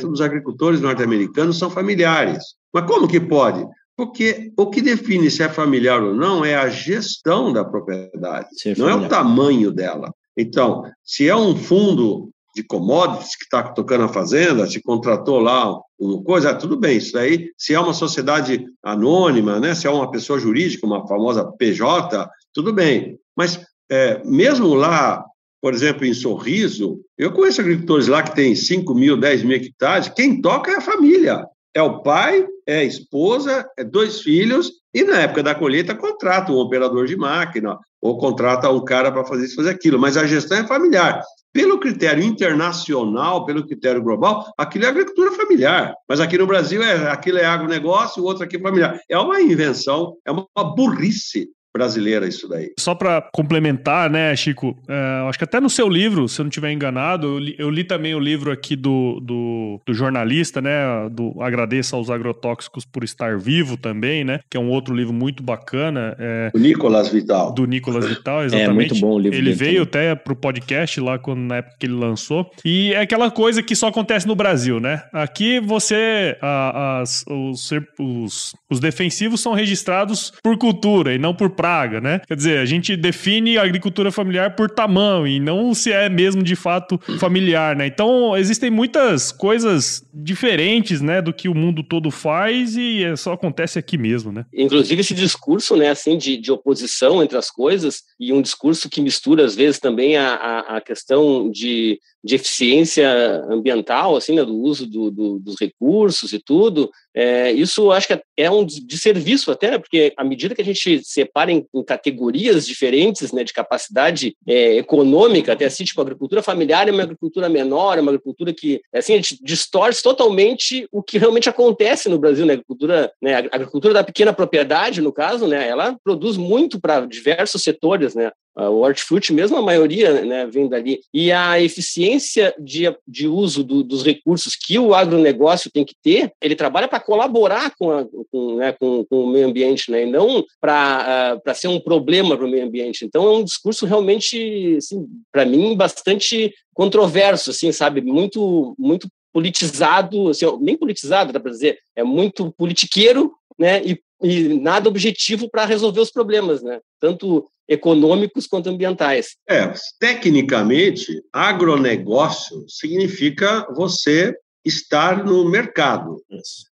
[0.00, 2.42] dos agricultores norte-americanos são familiares.
[2.74, 3.64] Mas como que pode?
[3.96, 8.88] Porque o que define se é familiar ou não é a gestão da propriedade, não
[8.88, 10.12] é o tamanho dela.
[10.36, 15.78] Então, se é um fundo de commodities que está tocando a fazenda, se contratou lá
[15.98, 20.10] uma coisa, tudo bem, isso aí, se é uma sociedade anônima, né, se é uma
[20.10, 23.18] pessoa jurídica, uma famosa PJ, tudo bem.
[23.36, 25.22] Mas é, mesmo lá,
[25.60, 30.08] por exemplo, em Sorriso, eu conheço agricultores lá que têm 5 mil, 10 mil hectares,
[30.08, 31.46] quem toca é a família.
[31.74, 36.50] É o pai, é a esposa, é dois filhos, e na época da colheita contrata
[36.50, 40.26] um operador de máquina, ou contrata um cara para fazer isso, fazer aquilo, mas a
[40.26, 41.22] gestão é familiar.
[41.52, 45.94] Pelo critério internacional, pelo critério global, aquilo é agricultura familiar.
[46.08, 48.98] Mas aqui no Brasil, é, aquilo é agronegócio, o outro aqui é familiar.
[49.06, 52.72] É uma invenção, é uma burrice brasileira isso daí.
[52.78, 56.48] Só para complementar, né, Chico, é, acho que até no seu livro, se eu não
[56.48, 61.08] estiver enganado, eu li, eu li, também o livro aqui do, do, do, jornalista, né,
[61.10, 65.42] do Agradeça aos Agrotóxicos por Estar Vivo também, né, que é um outro livro muito
[65.42, 66.16] bacana.
[66.18, 67.52] É, do Nicolas Vital.
[67.52, 68.66] Do Nicolas Vital, exatamente.
[68.66, 70.10] É muito bom o livro Ele veio também.
[70.10, 73.76] até pro podcast lá quando, na época que ele lançou, e é aquela coisa que
[73.76, 80.32] só acontece no Brasil, né, aqui você, a, as, os, os, os defensivos são registrados
[80.42, 82.20] por cultura e não por prática praga, né?
[82.28, 86.40] Quer dizer, a gente define a agricultura familiar por tamanho e não se é mesmo
[86.40, 87.88] de fato familiar, né?
[87.88, 93.32] Então, existem muitas coisas diferentes, né, do que o mundo todo faz e é só
[93.32, 94.44] acontece aqui mesmo, né?
[94.54, 99.00] Inclusive esse discurso, né, assim, de, de oposição entre as coisas e um discurso que
[99.00, 103.08] mistura, às vezes, também a, a, a questão de, de eficiência
[103.48, 108.20] ambiental, assim, né, do uso do, do, dos recursos e tudo, é, isso acho que
[108.36, 112.66] é um desserviço até, né, porque à medida que a gente separa em, em categorias
[112.66, 117.48] diferentes né, de capacidade é, econômica, até assim, tipo, a agricultura familiar é uma agricultura
[117.48, 122.18] menor, é uma agricultura que, assim, a gente distorce totalmente o que realmente acontece no
[122.18, 126.36] Brasil, né, a agricultura, né, a agricultura da pequena propriedade, no caso, né, ela produz
[126.36, 131.00] muito para diversos setores, né, o hortifruti mesmo, a maioria né, vem dali.
[131.12, 136.32] E a eficiência de, de uso do, dos recursos que o agronegócio tem que ter,
[136.40, 140.10] ele trabalha para colaborar com, a, com, né, com, com, o meio ambiente, né, e
[140.10, 143.04] não para uh, ser um problema para o meio ambiente.
[143.04, 148.00] Então, é um discurso realmente, assim, para mim, bastante controverso, assim, sabe?
[148.00, 154.58] Muito, muito politizado, assim, nem politizado, dá para dizer, é muito politiqueiro, né, e, e
[154.60, 156.80] nada objetivo para resolver os problemas, né?
[156.98, 159.36] Tanto econômicos quanto ambientais.
[159.48, 166.20] É, tecnicamente, agronegócio significa você estar no mercado.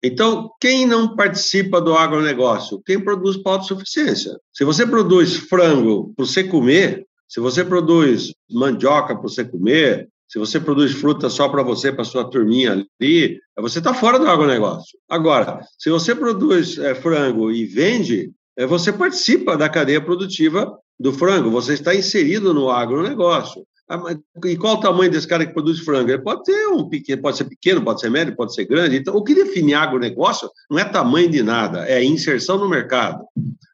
[0.01, 2.81] Então, quem não participa do agronegócio?
[2.85, 4.39] Quem produz para autossuficiência.
[4.53, 10.39] Se você produz frango para você comer, se você produz mandioca para você comer, se
[10.39, 14.97] você produz fruta só para você, para sua turminha ali, você está fora do agronegócio.
[15.09, 21.11] Agora, se você produz é, frango e vende, é, você participa da cadeia produtiva do
[21.11, 23.65] frango, você está inserido no agronegócio.
[23.89, 26.09] Ah, e qual o tamanho desse cara que produz frango?
[26.09, 28.95] Ele pode ter um pequeno, pode ser pequeno, pode ser médio, pode ser grande.
[28.95, 33.25] Então, o que define agronegócio não é tamanho de nada, é inserção no mercado.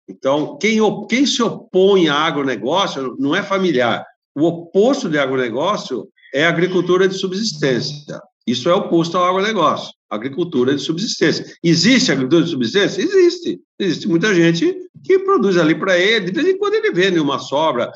[0.08, 4.04] Então, quem, quem se opõe a agronegócio não é familiar.
[4.34, 8.20] O oposto de agronegócio é agricultura de subsistência.
[8.48, 11.46] Isso é oposto ao agronegócio agricultura de subsistência.
[11.63, 13.02] Existe agricultura de subsistência?
[13.02, 13.60] Existe.
[13.80, 17.40] Existe muita gente que produz ali para ele, de vez em quando ele vende uma
[17.40, 17.92] sobra,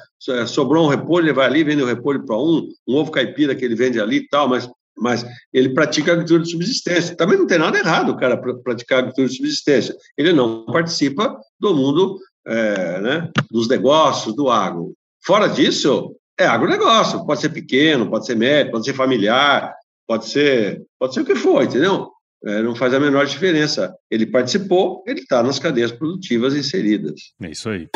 [0.48, 3.66] sobrou um repolho, ele vai ali, vende o repolho para um, um ovo caipira que
[3.66, 7.16] ele vende ali e tal, mas mas ele pratica agricultura de subsistência.
[7.16, 9.96] Também não tem nada errado o cara praticar agricultura de subsistência.
[10.16, 14.94] Ele não participa do mundo é, né, dos negócios, do agro.
[15.26, 17.26] Fora disso, é agronegócio.
[17.26, 19.74] Pode ser pequeno, pode ser médio, pode ser familiar,
[20.08, 22.12] pode ser, pode ser o que for, entendeu?
[22.44, 23.94] É, não faz a menor diferença.
[24.10, 27.34] Ele participou, ele está nas cadeias produtivas inseridas.
[27.42, 27.88] É isso aí.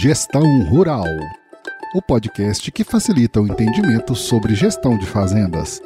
[0.00, 1.04] Gestão Rural
[1.92, 5.82] o podcast que facilita o entendimento sobre gestão de fazendas.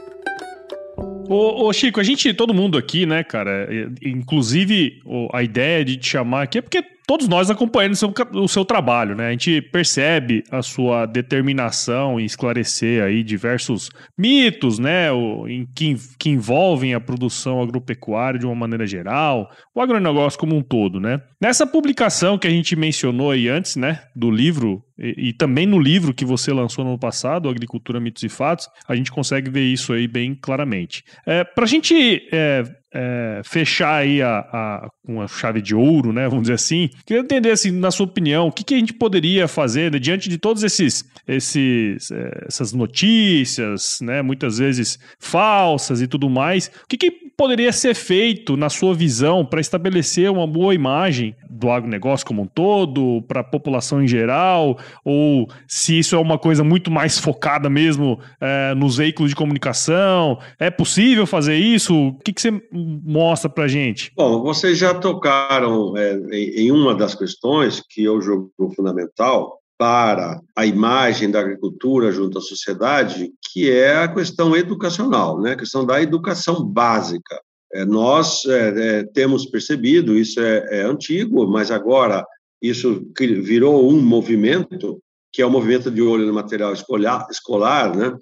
[1.29, 3.67] Ô, ô, Chico, a gente, todo mundo aqui, né, cara,
[4.03, 5.01] inclusive
[5.33, 8.65] a ideia de te chamar aqui é porque todos nós acompanhando o seu, o seu
[8.65, 9.29] trabalho, né?
[9.29, 15.13] A gente percebe a sua determinação em esclarecer aí diversos mitos, né?
[15.13, 20.57] O, em, que, que envolvem a produção agropecuária de uma maneira geral, o agronegócio como
[20.57, 21.21] um todo, né?
[21.41, 24.01] Nessa publicação que a gente mencionou aí antes, né?
[24.15, 28.23] Do livro, e, e também no livro que você lançou no ano passado, Agricultura, Mitos
[28.23, 31.05] e Fatos, a gente consegue ver isso aí bem claramente.
[31.27, 36.13] É, Para a gente é, é, fechar aí a, a, com a chave de ouro,
[36.13, 36.29] né?
[36.29, 36.89] Vamos dizer assim.
[37.05, 40.29] Queria entender, assim, na sua opinião, o que, que a gente poderia fazer né, diante
[40.29, 44.23] de todos esses, esses é, essas notícias, né?
[44.23, 46.71] Muitas vezes falsas e tudo mais.
[46.85, 51.71] O que, que poderia ser feito, na sua visão, para estabelecer uma boa imagem do
[51.71, 56.65] agronegócio como um todo, para a população em geral, ou se isso é uma coisa
[56.65, 60.39] muito mais focada mesmo é, nos veículos de comunicação?
[60.59, 62.09] É possível fazer isso?
[62.09, 64.13] O que, que você mostra para gente?
[64.17, 70.65] Bom, vocês já tocaram é, em uma das questões que eu jogo fundamental para a
[70.65, 75.53] imagem da agricultura junto à sociedade, que é a questão educacional, né?
[75.53, 77.39] a questão da educação básica.
[77.71, 82.25] É, nós é, é temos percebido, isso é, é, antigo, mas agora
[82.63, 88.17] isso virou um movimento, que é o movimento de olho no material escolar, escolar né?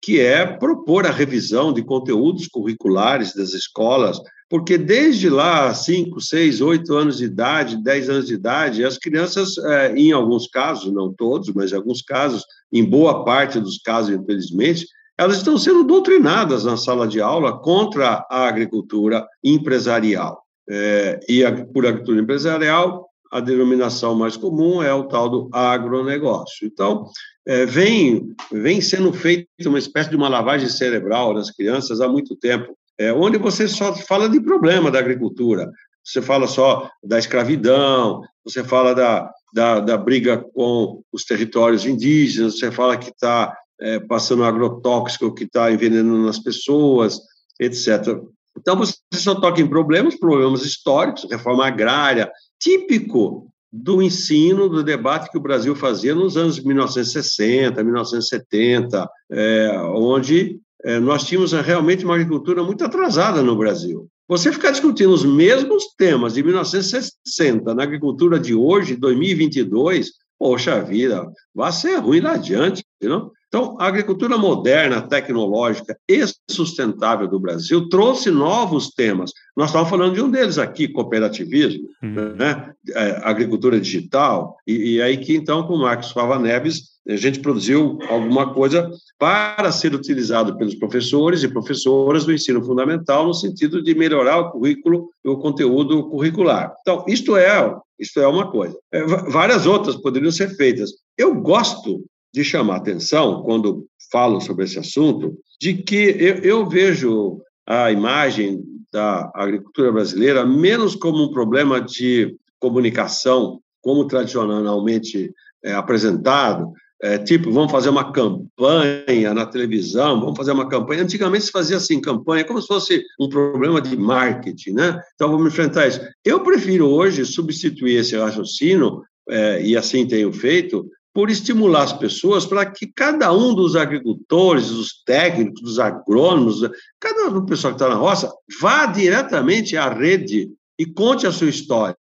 [0.00, 6.60] que é propor a revisão de conteúdos curriculares das escolas, porque desde lá, 5, 6,
[6.60, 11.12] 8 anos de idade, 10 anos de idade, as crianças, é, em alguns casos, não
[11.12, 14.86] todos, mas em alguns casos, em boa parte dos casos, infelizmente,
[15.18, 20.42] elas estão sendo doutrinadas na sala de aula contra a agricultura empresarial.
[20.70, 26.66] É, e por agricultura empresarial, a denominação mais comum é o tal do agronegócio.
[26.66, 27.06] Então,
[27.46, 32.36] é, vem, vem sendo feita uma espécie de uma lavagem cerebral nas crianças há muito
[32.36, 35.70] tempo, é, onde você só fala de problema da agricultura,
[36.04, 42.58] você fala só da escravidão, você fala da, da, da briga com os territórios indígenas,
[42.58, 47.20] você fala que está é, passando agrotóxico, que está envenenando as pessoas,
[47.60, 48.18] etc.
[48.56, 55.30] Então, você só toca em problemas, problemas históricos, reforma agrária, típico do ensino, do debate
[55.30, 62.14] que o Brasil fazia nos anos 1960, 1970, é, onde é, nós tínhamos realmente uma
[62.14, 64.08] agricultura muito atrasada no Brasil.
[64.28, 71.26] Você ficar discutindo os mesmos temas de 1960 na agricultura de hoje, 2022, poxa vida,
[71.54, 73.30] vai ser ruim lá adiante, não?
[73.48, 79.32] Então, a agricultura moderna, tecnológica e sustentável do Brasil trouxe novos temas.
[79.56, 82.34] Nós estávamos falando de um deles aqui, cooperativismo, uhum.
[82.36, 82.70] né?
[82.94, 87.40] É, agricultura digital, e, e, aí que, então, com o Marcos Fava Neves, a gente
[87.40, 93.82] produziu alguma coisa para ser utilizado pelos professores e professoras do ensino fundamental, no sentido
[93.82, 96.74] de melhorar o currículo e o conteúdo curricular.
[96.82, 98.78] Então, isto é, isto é uma coisa.
[98.92, 100.90] É, várias outras poderiam ser feitas.
[101.16, 107.40] Eu gosto de chamar atenção, quando falo sobre esse assunto, de que eu, eu vejo
[107.66, 115.32] a imagem da agricultura brasileira menos como um problema de comunicação, como tradicionalmente
[115.64, 121.02] é apresentado, é, tipo, vamos fazer uma campanha na televisão, vamos fazer uma campanha.
[121.02, 125.00] Antigamente se fazia assim, campanha, como se fosse um problema de marketing, né?
[125.14, 126.00] Então vamos enfrentar isso.
[126.24, 132.46] Eu prefiro hoje substituir esse raciocínio, é, e assim tenho feito, por estimular as pessoas
[132.46, 136.60] para que cada um dos agricultores, dos técnicos, dos agrônomos,
[137.00, 141.32] cada um do pessoal que está na roça, vá diretamente à rede e conte a
[141.32, 141.96] sua história.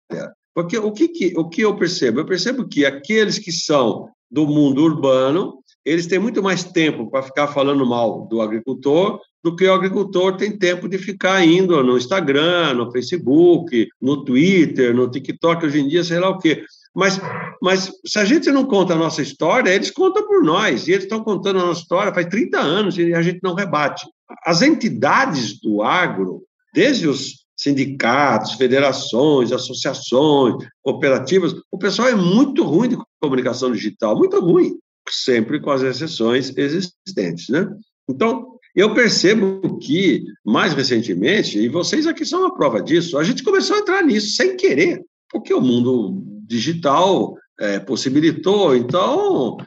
[0.53, 2.19] Porque o que, que, o que eu percebo?
[2.19, 7.23] Eu percebo que aqueles que são do mundo urbano, eles têm muito mais tempo para
[7.23, 11.97] ficar falando mal do agricultor do que o agricultor tem tempo de ficar indo no
[11.97, 16.65] Instagram, no Facebook, no Twitter, no TikTok, hoje em dia, sei lá o quê.
[16.93, 17.19] Mas,
[17.61, 21.05] mas se a gente não conta a nossa história, eles contam por nós, e eles
[21.05, 24.05] estão contando a nossa história faz 30 anos e a gente não rebate.
[24.43, 32.89] As entidades do agro, desde os sindicatos, federações, associações, cooperativas, o pessoal é muito ruim
[32.89, 34.77] de comunicação digital, muito ruim,
[35.09, 37.67] sempre com as exceções existentes, né?
[38.09, 43.41] Então, Eu percebo que, mais recentemente, e vocês aqui são uma prova disso, a gente
[43.41, 48.75] começou a entrar nisso sem querer, porque o mundo digital é, possibilitou.
[48.75, 49.57] Então,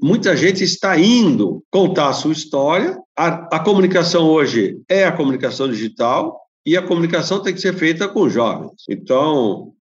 [0.00, 2.96] muita gente está indo contar a sua história.
[3.18, 8.08] A, a, comunicação hoje é a comunicação digital e a comunicação tem que ser feita
[8.08, 8.84] com jovens.
[8.88, 9.72] Então,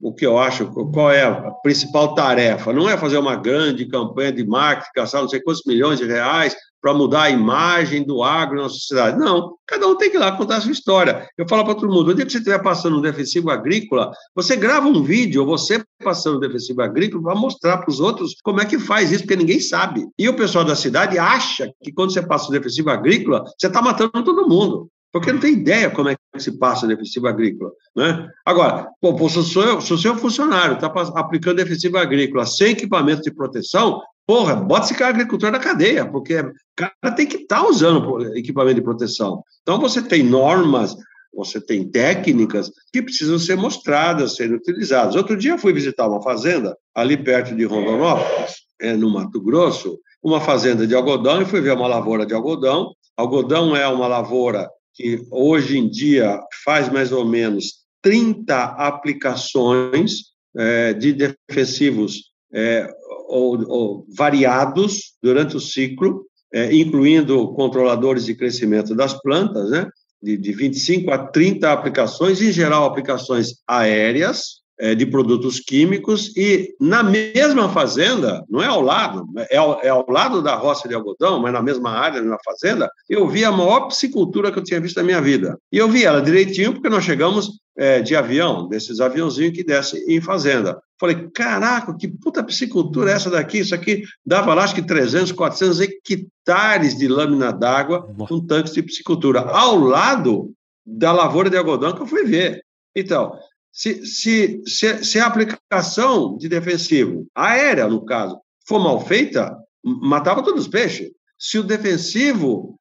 [0.00, 2.72] o que eu acho, qual é a principal tarefa?
[2.72, 6.56] Não é fazer uma grande campanha de marketing, gastar não sei quantos milhões de reais
[6.80, 9.18] para mudar a imagem do agro na sociedade.
[9.18, 11.28] Não, cada um tem que ir lá contar a sua história.
[11.36, 14.54] Eu falo para todo mundo, o dia que você estiver passando um defensivo agrícola, você
[14.54, 18.64] grava um vídeo, você passando um defensivo agrícola, para mostrar para os outros como é
[18.64, 20.06] que faz isso, porque ninguém sabe.
[20.16, 23.82] E o pessoal da cidade acha que quando você passa um defensivo agrícola, você está
[23.82, 27.70] matando todo mundo porque não tem ideia como é que se passa o defensivo agrícola.
[27.96, 28.28] Né?
[28.44, 29.58] Agora, pô, se, se
[29.92, 35.10] o seu funcionário está aplicando defensivo agrícola sem equipamento de proteção, porra, bota esse cara
[35.10, 39.42] agricultor na cadeia, porque o cara tem que estar tá usando equipamento de proteção.
[39.62, 40.94] Então, você tem normas,
[41.32, 45.16] você tem técnicas que precisam ser mostradas, serem utilizadas.
[45.16, 49.98] Outro dia eu fui visitar uma fazenda, ali perto de Rondonópolis, é, no Mato Grosso,
[50.22, 52.92] uma fazenda de algodão, e fui ver uma lavoura de algodão.
[53.16, 60.92] Algodão é uma lavoura que hoje em dia faz mais ou menos 30 aplicações é,
[60.92, 62.90] de defensivos é,
[63.28, 69.88] ou, ou, variados durante o ciclo, é, incluindo controladores de crescimento das plantas, né,
[70.20, 76.74] de, de 25 a 30 aplicações, em geral aplicações aéreas, é, de produtos químicos e
[76.80, 80.94] na mesma fazenda, não é ao lado, é ao, é ao, lado da roça de
[80.94, 84.80] algodão, mas na mesma área, na fazenda, eu vi a maior piscicultura que eu tinha
[84.80, 85.58] visto na minha vida.
[85.72, 90.02] E eu vi ela direitinho porque nós chegamos é, de avião, desses aviãozinhos que descem
[90.08, 90.80] em fazenda.
[90.98, 93.58] Falei, caraca, que puta piscicultura é essa daqui?
[93.58, 98.82] Isso aqui dava lá, acho que 300, 400 hectares de lâmina d'água com tanques de
[98.82, 100.52] piscicultura, ao lado
[100.84, 102.64] da lavoura de algodão que eu fui ver.
[102.96, 103.38] Então,
[103.72, 110.42] se, se, se, se a aplicação de defensivo, aérea no caso, for mal feita, matava
[110.42, 111.10] todos os peixes.
[111.38, 112.78] Se o defensivo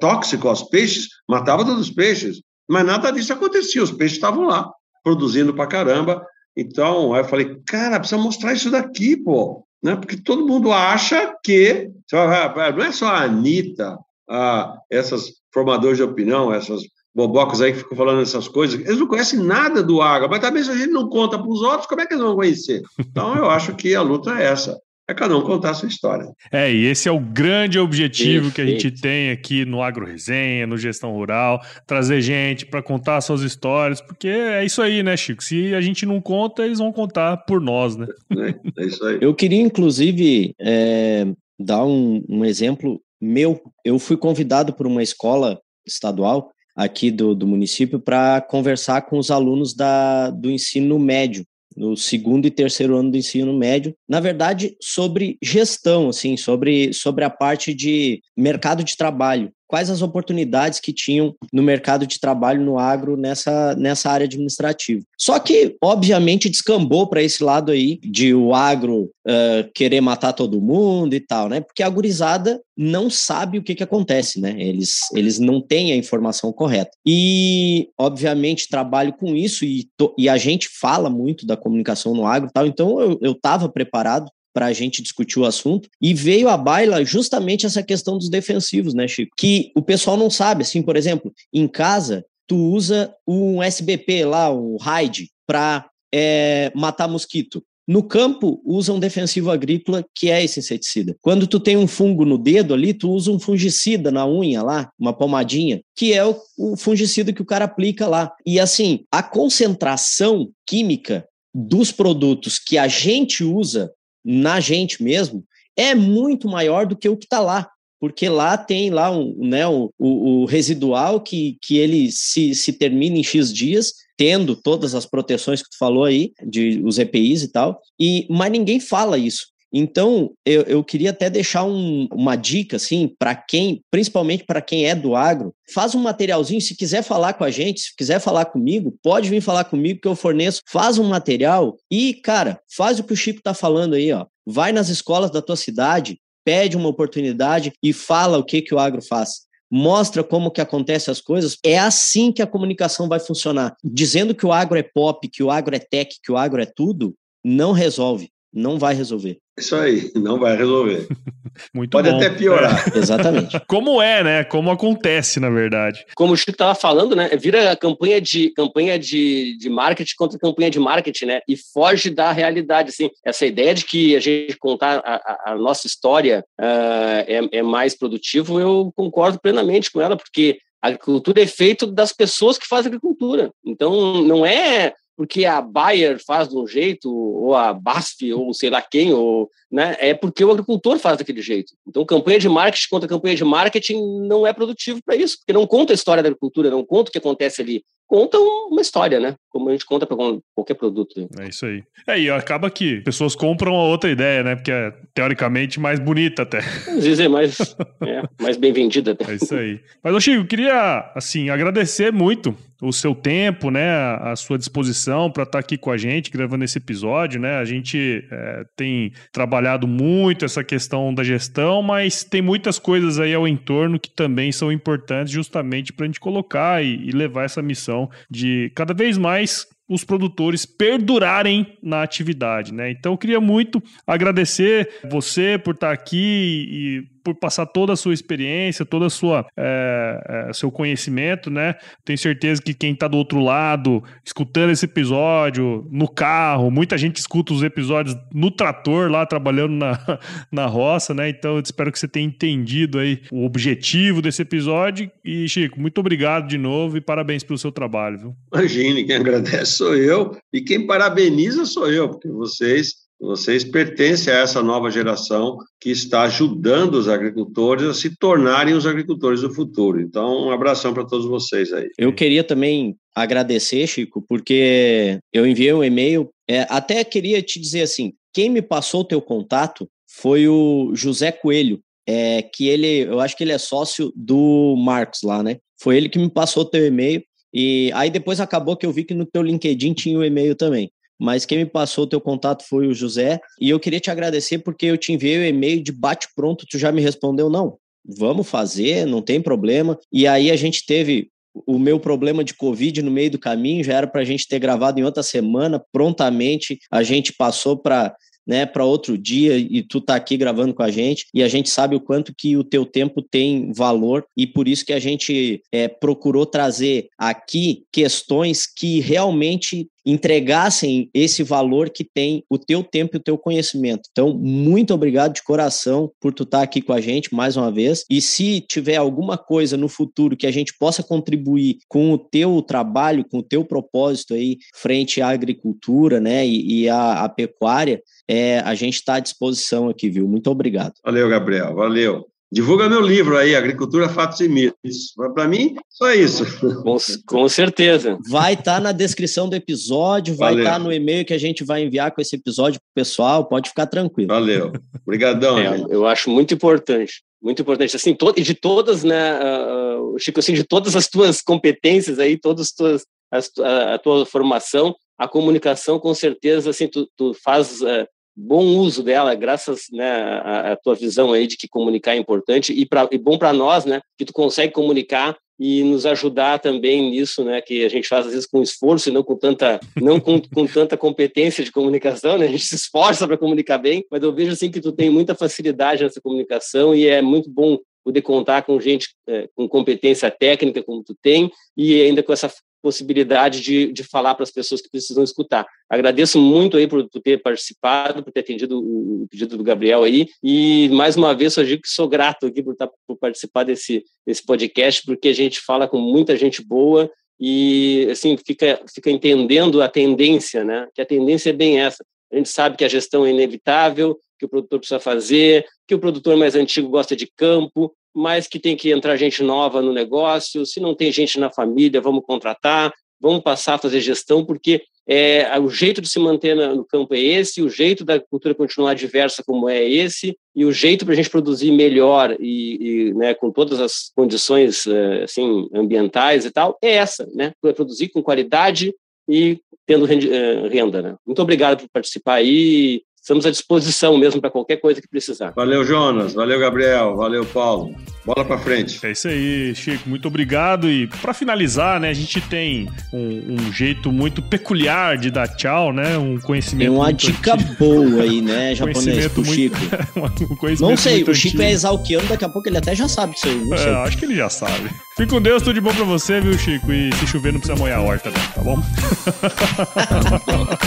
[0.00, 2.42] tóxico aos peixes, matava todos os peixes.
[2.68, 4.70] Mas nada disso acontecia, os peixes estavam lá,
[5.02, 6.24] produzindo pra caramba.
[6.56, 9.64] Então, aí eu falei, cara, precisa mostrar isso daqui, pô.
[9.82, 9.96] Né?
[9.96, 11.90] Porque todo mundo acha que.
[12.12, 13.98] Não é só a Anitta,
[14.28, 16.82] a, essas formadores de opinião, essas
[17.14, 20.62] bobocas aí que ficam falando essas coisas, eles não conhecem nada do água, mas também
[20.62, 22.82] se a gente não conta para os outros, como é que eles vão conhecer?
[22.98, 24.78] Então, eu acho que a luta é essa.
[25.08, 26.32] É cada um contar a sua história.
[26.52, 28.54] É, e esse é o grande objetivo Perfeito.
[28.54, 33.20] que a gente tem aqui no Agro Resenha, no Gestão Rural, trazer gente para contar
[33.20, 35.42] suas histórias, porque é isso aí, né, Chico?
[35.42, 38.06] Se a gente não conta, eles vão contar por nós, né?
[38.30, 39.18] É, é isso aí.
[39.20, 41.26] Eu queria, inclusive, é,
[41.58, 43.60] dar um, um exemplo meu.
[43.84, 49.30] Eu fui convidado por uma escola estadual aqui do, do município para conversar com os
[49.30, 51.44] alunos da, do ensino médio,
[51.76, 57.24] no segundo e terceiro ano do ensino médio, na verdade, sobre gestão, assim, sobre, sobre
[57.24, 62.60] a parte de mercado de trabalho quais as oportunidades que tinham no mercado de trabalho
[62.60, 65.02] no agro nessa, nessa área administrativa.
[65.16, 70.60] Só que, obviamente, descambou para esse lado aí de o agro uh, querer matar todo
[70.60, 71.60] mundo e tal, né?
[71.60, 74.56] Porque a gurizada não sabe o que, que acontece, né?
[74.58, 76.90] Eles, eles não têm a informação correta.
[77.06, 82.26] E, obviamente, trabalho com isso e, to, e a gente fala muito da comunicação no
[82.26, 85.88] agro e tal, então eu estava preparado para a gente discutir o assunto.
[86.00, 89.32] E veio à baila justamente essa questão dos defensivos, né, Chico?
[89.36, 90.62] Que o pessoal não sabe.
[90.62, 97.08] Assim, por exemplo, em casa, tu usa um SBP lá, o Raid, para é, matar
[97.08, 97.62] mosquito.
[97.90, 101.16] No campo, usa um defensivo agrícola que é esse inseticida.
[101.20, 104.90] Quando tu tem um fungo no dedo ali, tu usa um fungicida na unha lá,
[104.96, 108.32] uma pomadinha, que é o, o fungicida que o cara aplica lá.
[108.46, 113.92] E assim, a concentração química dos produtos que a gente usa
[114.24, 115.44] na gente mesmo
[115.76, 117.68] é muito maior do que o que está lá.
[118.00, 123.18] Porque lá tem lá um, né, o, o, residual que, que ele se, se termina
[123.18, 127.48] em X dias, tendo todas as proteções que tu falou aí, de os EPIs e
[127.52, 129.48] tal, e mas ninguém fala isso.
[129.72, 134.86] Então, eu, eu queria até deixar um, uma dica, assim, para quem, principalmente para quem
[134.86, 138.46] é do agro, faz um materialzinho, se quiser falar com a gente, se quiser falar
[138.46, 143.04] comigo, pode vir falar comigo que eu forneço, faz um material e, cara, faz o
[143.04, 144.26] que o Chico tá falando aí, ó.
[144.44, 148.78] Vai nas escolas da tua cidade, pede uma oportunidade e fala o que que o
[148.78, 153.76] agro faz mostra como que acontecem as coisas, é assim que a comunicação vai funcionar.
[153.84, 156.66] Dizendo que o agro é pop, que o agro é tech, que o agro é
[156.66, 157.14] tudo,
[157.44, 159.38] não resolve não vai resolver.
[159.58, 161.06] Isso aí, não vai resolver.
[161.74, 162.16] Muito Pode bom.
[162.16, 162.92] até piorar.
[162.94, 163.60] É, exatamente.
[163.68, 164.44] Como é, né?
[164.44, 166.04] Como acontece, na verdade.
[166.14, 167.28] Como o Chico estava falando, né?
[167.36, 171.40] Vira campanha de campanha de, de marketing contra campanha de marketing, né?
[171.46, 173.10] E foge da realidade, assim.
[173.24, 177.62] Essa ideia de que a gente contar a, a, a nossa história uh, é, é
[177.62, 182.66] mais produtivo, eu concordo plenamente com ela, porque a agricultura é feito das pessoas que
[182.66, 183.52] fazem agricultura.
[183.64, 188.70] Então, não é porque a Bayer faz de um jeito, ou a BASF, ou sei
[188.70, 191.74] lá quem, ou, né, é porque o agricultor faz daquele jeito.
[191.86, 195.66] Então, campanha de marketing contra campanha de marketing não é produtivo para isso, porque não
[195.66, 199.36] conta a história da agricultura, não conta o que acontece ali conta uma história, né?
[199.48, 200.16] Como a gente conta para
[200.52, 201.28] qualquer produto.
[201.38, 201.84] É isso aí.
[202.08, 204.56] É, e acaba que pessoas compram a outra ideia, né?
[204.56, 206.58] Porque é teoricamente mais bonita até.
[206.58, 207.56] Às vezes é mais,
[208.04, 209.30] é, mais bem vendida até.
[209.30, 209.80] É isso aí.
[210.02, 213.90] Mas, ô Chico, eu queria, assim, agradecer muito o seu tempo, né,
[214.20, 217.56] a sua disposição para estar tá aqui com a gente, gravando esse episódio, né?
[217.58, 223.34] A gente é, tem trabalhado muito essa questão da gestão, mas tem muitas coisas aí
[223.34, 227.60] ao entorno que também são importantes justamente para a gente colocar e, e levar essa
[227.60, 227.99] missão
[228.30, 232.92] de cada vez mais os produtores perdurarem na atividade, né?
[232.92, 238.14] Então eu queria muito agradecer você por estar aqui e por passar toda a sua
[238.14, 241.74] experiência, toda a sua é, é, seu conhecimento, né?
[242.04, 247.16] Tenho certeza que quem está do outro lado, escutando esse episódio no carro, muita gente
[247.16, 250.18] escuta os episódios no trator lá trabalhando na,
[250.50, 251.28] na roça, né?
[251.28, 255.98] Então eu espero que você tenha entendido aí o objetivo desse episódio e Chico, muito
[255.98, 258.36] obrigado de novo e parabéns pelo seu trabalho, viu?
[258.54, 264.38] Imagine, quem agradece sou eu e quem parabeniza sou eu, porque vocês vocês pertencem a
[264.38, 270.00] essa nova geração que está ajudando os agricultores a se tornarem os agricultores do futuro.
[270.00, 271.88] Então, um abração para todos vocês aí.
[271.98, 276.30] Eu queria também agradecer, Chico, porque eu enviei um e-mail.
[276.48, 281.30] É, até queria te dizer assim: quem me passou o teu contato foi o José
[281.30, 285.58] Coelho, é, que ele, eu acho que ele é sócio do Marcos lá, né?
[285.78, 287.22] Foi ele que me passou o teu e-mail.
[287.52, 290.90] E aí depois acabou que eu vi que no teu LinkedIn tinha o e-mail também
[291.20, 294.58] mas quem me passou o teu contato foi o José, e eu queria te agradecer
[294.58, 297.76] porque eu te enviei o e-mail de bate-pronto, tu já me respondeu não.
[298.04, 299.98] Vamos fazer, não tem problema.
[300.10, 301.28] E aí a gente teve
[301.66, 304.58] o meu problema de Covid no meio do caminho, já era para a gente ter
[304.58, 306.78] gravado em outra semana, prontamente.
[306.90, 308.14] A gente passou para
[308.46, 311.26] né, para outro dia e tu tá aqui gravando com a gente.
[311.32, 314.24] E a gente sabe o quanto que o teu tempo tem valor.
[314.36, 321.42] E por isso que a gente é, procurou trazer aqui questões que realmente entregassem esse
[321.42, 324.08] valor que tem o teu tempo e o teu conhecimento.
[324.10, 327.70] Então, muito obrigado de coração por tu estar tá aqui com a gente mais uma
[327.70, 328.04] vez.
[328.08, 332.62] E se tiver alguma coisa no futuro que a gente possa contribuir com o teu
[332.62, 338.02] trabalho, com o teu propósito aí frente à agricultura, né, e, e à, à pecuária,
[338.28, 340.28] é, a gente está à disposição aqui, viu?
[340.28, 340.94] Muito obrigado.
[341.04, 341.74] Valeu, Gabriel.
[341.74, 342.26] Valeu.
[342.52, 345.14] Divulga meu livro aí, Agricultura, Fatos e Mitos.
[345.34, 346.44] Para mim, só isso.
[346.82, 348.18] Com, com certeza.
[348.28, 351.62] Vai estar tá na descrição do episódio, vai estar tá no e-mail que a gente
[351.62, 354.28] vai enviar com esse episódio para o pessoal, pode ficar tranquilo.
[354.28, 354.72] Valeu.
[355.06, 355.58] Obrigadão.
[355.58, 357.22] É, eu acho muito importante.
[357.40, 357.94] Muito importante.
[357.94, 362.66] Assim, to, de todas, né, uh, Chico, assim, de todas as tuas competências aí, todas
[362.66, 367.80] as tuas, as, a, a, tua formação, a comunicação, com certeza, assim, tu, tu faz
[367.80, 372.18] uh, bom uso dela, graças né, à, à, tua visão aí de que comunicar é
[372.18, 376.58] importante e, pra, e bom para nós, né, que tu consegue comunicar e nos ajudar
[376.58, 379.78] também nisso, né, que a gente faz às vezes com esforço e não com tanta,
[380.00, 384.04] não com, com tanta competência de comunicação, né, a gente se esforça para comunicar bem,
[384.10, 387.78] mas eu vejo assim que tu tem muita facilidade nessa comunicação e é muito bom
[388.02, 392.50] poder contar com gente é, com competência técnica como tu tem e ainda com essa
[392.82, 395.66] possibilidade de, de falar para as pessoas que precisam escutar.
[395.88, 400.26] Agradeço muito aí por, por, ter participado, por ter atendido o, pedido do Gabriel aí,
[400.42, 404.04] e mais uma vez só digo que sou grato aqui por, tá, por participar desse,
[404.26, 407.10] desse podcast, porque a gente fala com muita gente boa
[407.40, 410.86] e, assim, fica, fica entendendo a tendência, né?
[410.94, 412.04] Que a tendência é bem essa.
[412.30, 415.98] A gente sabe que a gestão é inevitável, que o produtor precisa fazer, que o
[415.98, 420.66] produtor mais antigo gosta de campo, mas que tem que entrar gente nova no negócio.
[420.66, 425.58] Se não tem gente na família, vamos contratar, vamos passar a fazer gestão, porque é,
[425.58, 429.42] o jeito de se manter no campo é esse, o jeito da cultura continuar diversa
[429.44, 433.50] como é esse, e o jeito para a gente produzir melhor e, e né, com
[433.50, 437.52] todas as condições é, assim ambientais e tal é essa, né?
[437.64, 438.94] É produzir com qualidade
[439.28, 441.02] e tendo é, renda.
[441.02, 441.16] Né?
[441.26, 445.52] Muito obrigado por participar aí estamos à disposição mesmo para qualquer coisa que precisar.
[445.54, 446.34] Valeu, Jonas.
[446.34, 447.16] Valeu, Gabriel.
[447.16, 447.94] Valeu, Paulo.
[448.34, 449.04] Bola para frente.
[449.04, 450.08] É isso aí, Chico.
[450.08, 450.88] Muito obrigado.
[450.88, 455.92] E para finalizar, né, a gente tem um, um, jeito muito peculiar de dar tchau,
[455.92, 456.16] né?
[456.16, 456.88] Um conhecimento.
[456.88, 457.74] Tem uma dica antigo.
[457.76, 459.76] boa aí, né, japonês, pro muito, Chico.
[460.84, 461.62] um não sei, o Chico antigo.
[461.62, 463.68] é exalquiano, daqui a pouco ele até já sabe disso aí.
[463.72, 464.90] É, acho que ele já sabe.
[465.16, 466.92] Fique com Deus, tudo de bom pra você, viu, Chico?
[466.92, 468.36] E se chover, não precisa molhar a horta, né?
[468.54, 468.80] tá bom?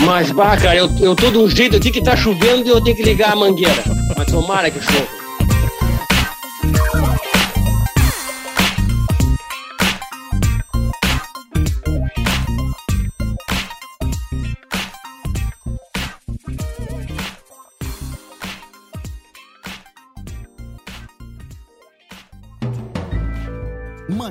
[0.06, 2.80] Mas, bah, cara, eu, eu tô de um jeito aqui que tá chovendo e eu
[2.80, 3.84] tenho que ligar a mangueira.
[4.16, 5.23] Mas tomara que chova.